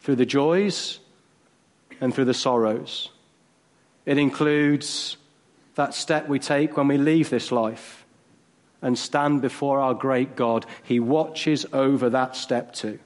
through 0.00 0.16
the 0.16 0.26
joys 0.26 0.98
and 2.00 2.14
through 2.14 2.26
the 2.26 2.34
sorrows. 2.34 3.10
It 4.04 4.18
includes 4.18 5.16
that 5.76 5.94
step 5.94 6.28
we 6.28 6.38
take 6.38 6.76
when 6.76 6.88
we 6.88 6.98
leave 6.98 7.30
this 7.30 7.50
life 7.50 8.04
and 8.82 8.98
stand 8.98 9.40
before 9.40 9.80
our 9.80 9.94
great 9.94 10.36
God. 10.36 10.66
He 10.82 11.00
watches 11.00 11.66
over 11.72 12.10
that 12.10 12.36
step 12.36 12.74
too. 12.74 12.98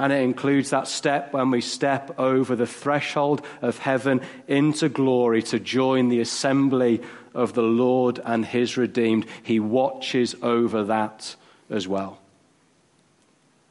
And 0.00 0.14
it 0.14 0.22
includes 0.22 0.70
that 0.70 0.88
step 0.88 1.34
when 1.34 1.50
we 1.50 1.60
step 1.60 2.18
over 2.18 2.56
the 2.56 2.66
threshold 2.66 3.44
of 3.60 3.76
heaven 3.76 4.22
into 4.48 4.88
glory 4.88 5.42
to 5.42 5.60
join 5.60 6.08
the 6.08 6.20
assembly 6.20 7.02
of 7.34 7.52
the 7.52 7.60
Lord 7.60 8.18
and 8.24 8.46
his 8.46 8.78
redeemed. 8.78 9.26
He 9.42 9.60
watches 9.60 10.34
over 10.40 10.84
that 10.84 11.36
as 11.68 11.86
well. 11.86 12.18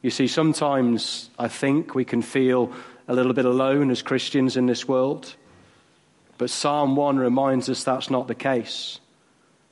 You 0.04 0.12
see, 0.12 0.28
sometimes 0.28 1.32
I 1.40 1.48
think 1.48 1.96
we 1.96 2.06
can 2.06 2.22
feel 2.22 2.74
a 3.08 3.16
little 3.16 3.34
bit 3.34 3.46
alone 3.46 3.90
as 3.90 4.04
Christians 4.04 4.56
in 4.56 4.68
this 4.68 4.88
world. 4.88 5.34
But 6.38 6.52
Psalm 6.52 6.96
1 6.96 7.18
reminds 7.18 7.70
us 7.70 7.84
that's 7.84 8.12
not 8.12 8.28
the 8.28 8.36
case 8.36 9.00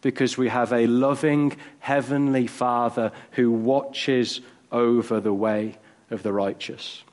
because 0.02 0.40
we 0.40 0.48
have 0.48 0.74
a 0.74 0.88
loving 0.88 1.56
heavenly 1.78 2.48
Father 2.48 3.12
who 3.34 3.52
watches 3.52 4.42
over 4.72 5.20
the 5.20 5.32
way 5.32 5.78
of 6.10 6.24
the 6.24 6.34
righteous. 6.34 7.04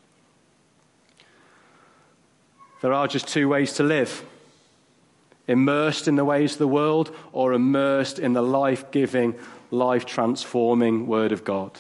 There 2.81 2.93
are 2.93 3.09
just 3.09 3.29
two 3.29 3.49
ways 3.49 3.75
to 3.75 3.83
live 3.83 4.25
immersed 5.47 6.09
in 6.09 6.17
the 6.17 6.25
ways 6.25 6.53
of 6.53 6.59
the 6.59 6.69
world 6.69 7.15
or 7.33 7.53
immersed 7.53 8.19
in 8.19 8.33
the 8.33 8.43
life 8.43 8.91
giving, 8.91 9.35
life 9.71 10.07
transforming 10.07 11.07
Word 11.07 11.33
of 11.33 11.45
God. 11.45 11.79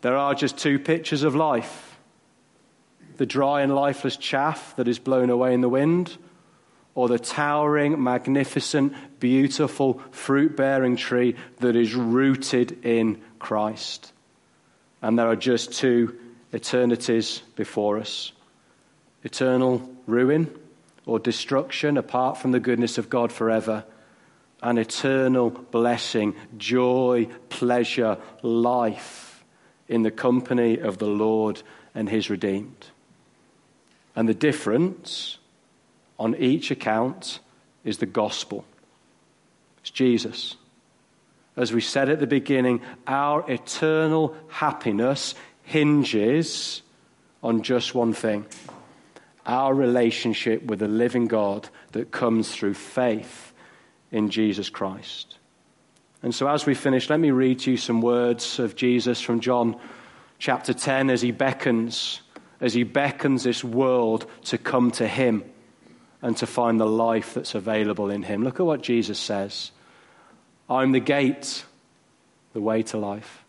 There 0.00 0.16
are 0.16 0.34
just 0.34 0.56
two 0.56 0.78
pictures 0.78 1.22
of 1.22 1.34
life 1.34 1.86
the 3.16 3.26
dry 3.26 3.60
and 3.60 3.74
lifeless 3.74 4.16
chaff 4.16 4.74
that 4.76 4.88
is 4.88 4.98
blown 4.98 5.28
away 5.28 5.52
in 5.52 5.60
the 5.60 5.68
wind 5.68 6.16
or 6.94 7.06
the 7.06 7.18
towering, 7.18 8.02
magnificent, 8.02 8.94
beautiful, 9.20 10.00
fruit 10.10 10.56
bearing 10.56 10.96
tree 10.96 11.36
that 11.58 11.76
is 11.76 11.94
rooted 11.94 12.82
in 12.82 13.20
Christ. 13.38 14.14
And 15.02 15.18
there 15.18 15.28
are 15.28 15.36
just 15.36 15.72
two 15.72 16.18
eternities 16.52 17.42
before 17.56 17.98
us 17.98 18.32
eternal 19.22 19.90
ruin 20.06 20.50
or 21.06 21.18
destruction 21.18 21.96
apart 21.96 22.38
from 22.38 22.52
the 22.52 22.60
goodness 22.60 22.98
of 22.98 23.10
God 23.10 23.32
forever, 23.32 23.84
and 24.62 24.78
eternal 24.78 25.50
blessing, 25.50 26.34
joy, 26.56 27.26
pleasure, 27.48 28.18
life 28.42 29.44
in 29.88 30.02
the 30.02 30.10
company 30.10 30.78
of 30.78 30.98
the 30.98 31.06
Lord 31.06 31.62
and 31.94 32.08
his 32.08 32.30
redeemed. 32.30 32.86
And 34.14 34.28
the 34.28 34.34
difference 34.34 35.38
on 36.18 36.34
each 36.36 36.70
account 36.70 37.40
is 37.84 37.98
the 37.98 38.06
gospel. 38.06 38.64
It's 39.80 39.90
Jesus. 39.90 40.56
As 41.60 41.74
we 41.74 41.82
said 41.82 42.08
at 42.08 42.20
the 42.20 42.26
beginning, 42.26 42.80
our 43.06 43.44
eternal 43.50 44.34
happiness 44.48 45.34
hinges 45.62 46.80
on 47.42 47.62
just 47.62 47.94
one 47.94 48.14
thing 48.14 48.46
our 49.44 49.74
relationship 49.74 50.62
with 50.62 50.78
the 50.78 50.88
living 50.88 51.26
God 51.26 51.68
that 51.92 52.10
comes 52.10 52.50
through 52.50 52.74
faith 52.74 53.52
in 54.10 54.30
Jesus 54.30 54.70
Christ. 54.70 55.36
And 56.22 56.34
so, 56.34 56.48
as 56.48 56.64
we 56.64 56.74
finish, 56.74 57.10
let 57.10 57.20
me 57.20 57.30
read 57.30 57.58
to 57.60 57.72
you 57.72 57.76
some 57.76 58.00
words 58.00 58.58
of 58.58 58.74
Jesus 58.74 59.20
from 59.20 59.40
John 59.40 59.78
chapter 60.38 60.72
10 60.72 61.10
as 61.10 61.20
he 61.20 61.30
beckons, 61.30 62.22
as 62.60 62.72
he 62.72 62.84
beckons 62.84 63.42
this 63.42 63.62
world 63.62 64.24
to 64.44 64.56
come 64.56 64.92
to 64.92 65.06
him 65.06 65.44
and 66.22 66.34
to 66.38 66.46
find 66.46 66.80
the 66.80 66.86
life 66.86 67.34
that's 67.34 67.54
available 67.54 68.08
in 68.08 68.22
him. 68.22 68.44
Look 68.44 68.60
at 68.60 68.66
what 68.66 68.82
Jesus 68.82 69.18
says 69.18 69.72
I'm 70.70 70.92
the 70.92 71.00
gate, 71.00 71.64
the 72.52 72.60
way 72.60 72.84
to 72.84 72.96
life. 72.96 73.44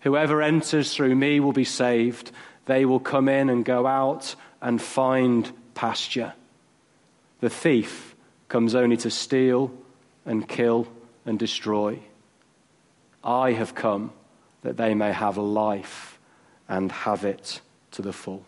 Whoever 0.00 0.42
enters 0.42 0.92
through 0.92 1.14
me 1.14 1.38
will 1.38 1.52
be 1.52 1.64
saved. 1.64 2.32
They 2.66 2.84
will 2.84 3.00
come 3.00 3.28
in 3.28 3.48
and 3.48 3.64
go 3.64 3.86
out 3.86 4.34
and 4.60 4.82
find 4.82 5.50
pasture. 5.74 6.34
The 7.40 7.50
thief 7.50 8.16
comes 8.48 8.74
only 8.74 8.96
to 8.98 9.10
steal 9.10 9.72
and 10.26 10.48
kill 10.48 10.88
and 11.24 11.38
destroy. 11.38 12.00
I 13.22 13.52
have 13.52 13.74
come 13.74 14.12
that 14.62 14.76
they 14.76 14.94
may 14.94 15.12
have 15.12 15.36
life 15.38 16.18
and 16.68 16.90
have 16.90 17.24
it 17.24 17.60
to 17.92 18.02
the 18.02 18.12
full. 18.12 18.44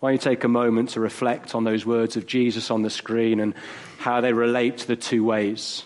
Why 0.00 0.10
don't 0.10 0.14
you 0.14 0.30
take 0.30 0.44
a 0.44 0.48
moment 0.48 0.90
to 0.90 1.00
reflect 1.00 1.54
on 1.54 1.64
those 1.64 1.86
words 1.86 2.16
of 2.16 2.26
Jesus 2.26 2.70
on 2.70 2.82
the 2.82 2.90
screen 2.90 3.40
and 3.40 3.54
how 3.98 4.20
they 4.20 4.32
relate 4.32 4.78
to 4.78 4.86
the 4.86 4.96
two 4.96 5.24
ways 5.24 5.84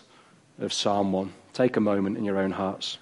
of 0.60 0.72
Psalm 0.72 1.12
1? 1.12 1.32
Take 1.52 1.76
a 1.76 1.80
moment 1.80 2.16
in 2.16 2.24
your 2.24 2.38
own 2.38 2.52
hearts. 2.52 2.98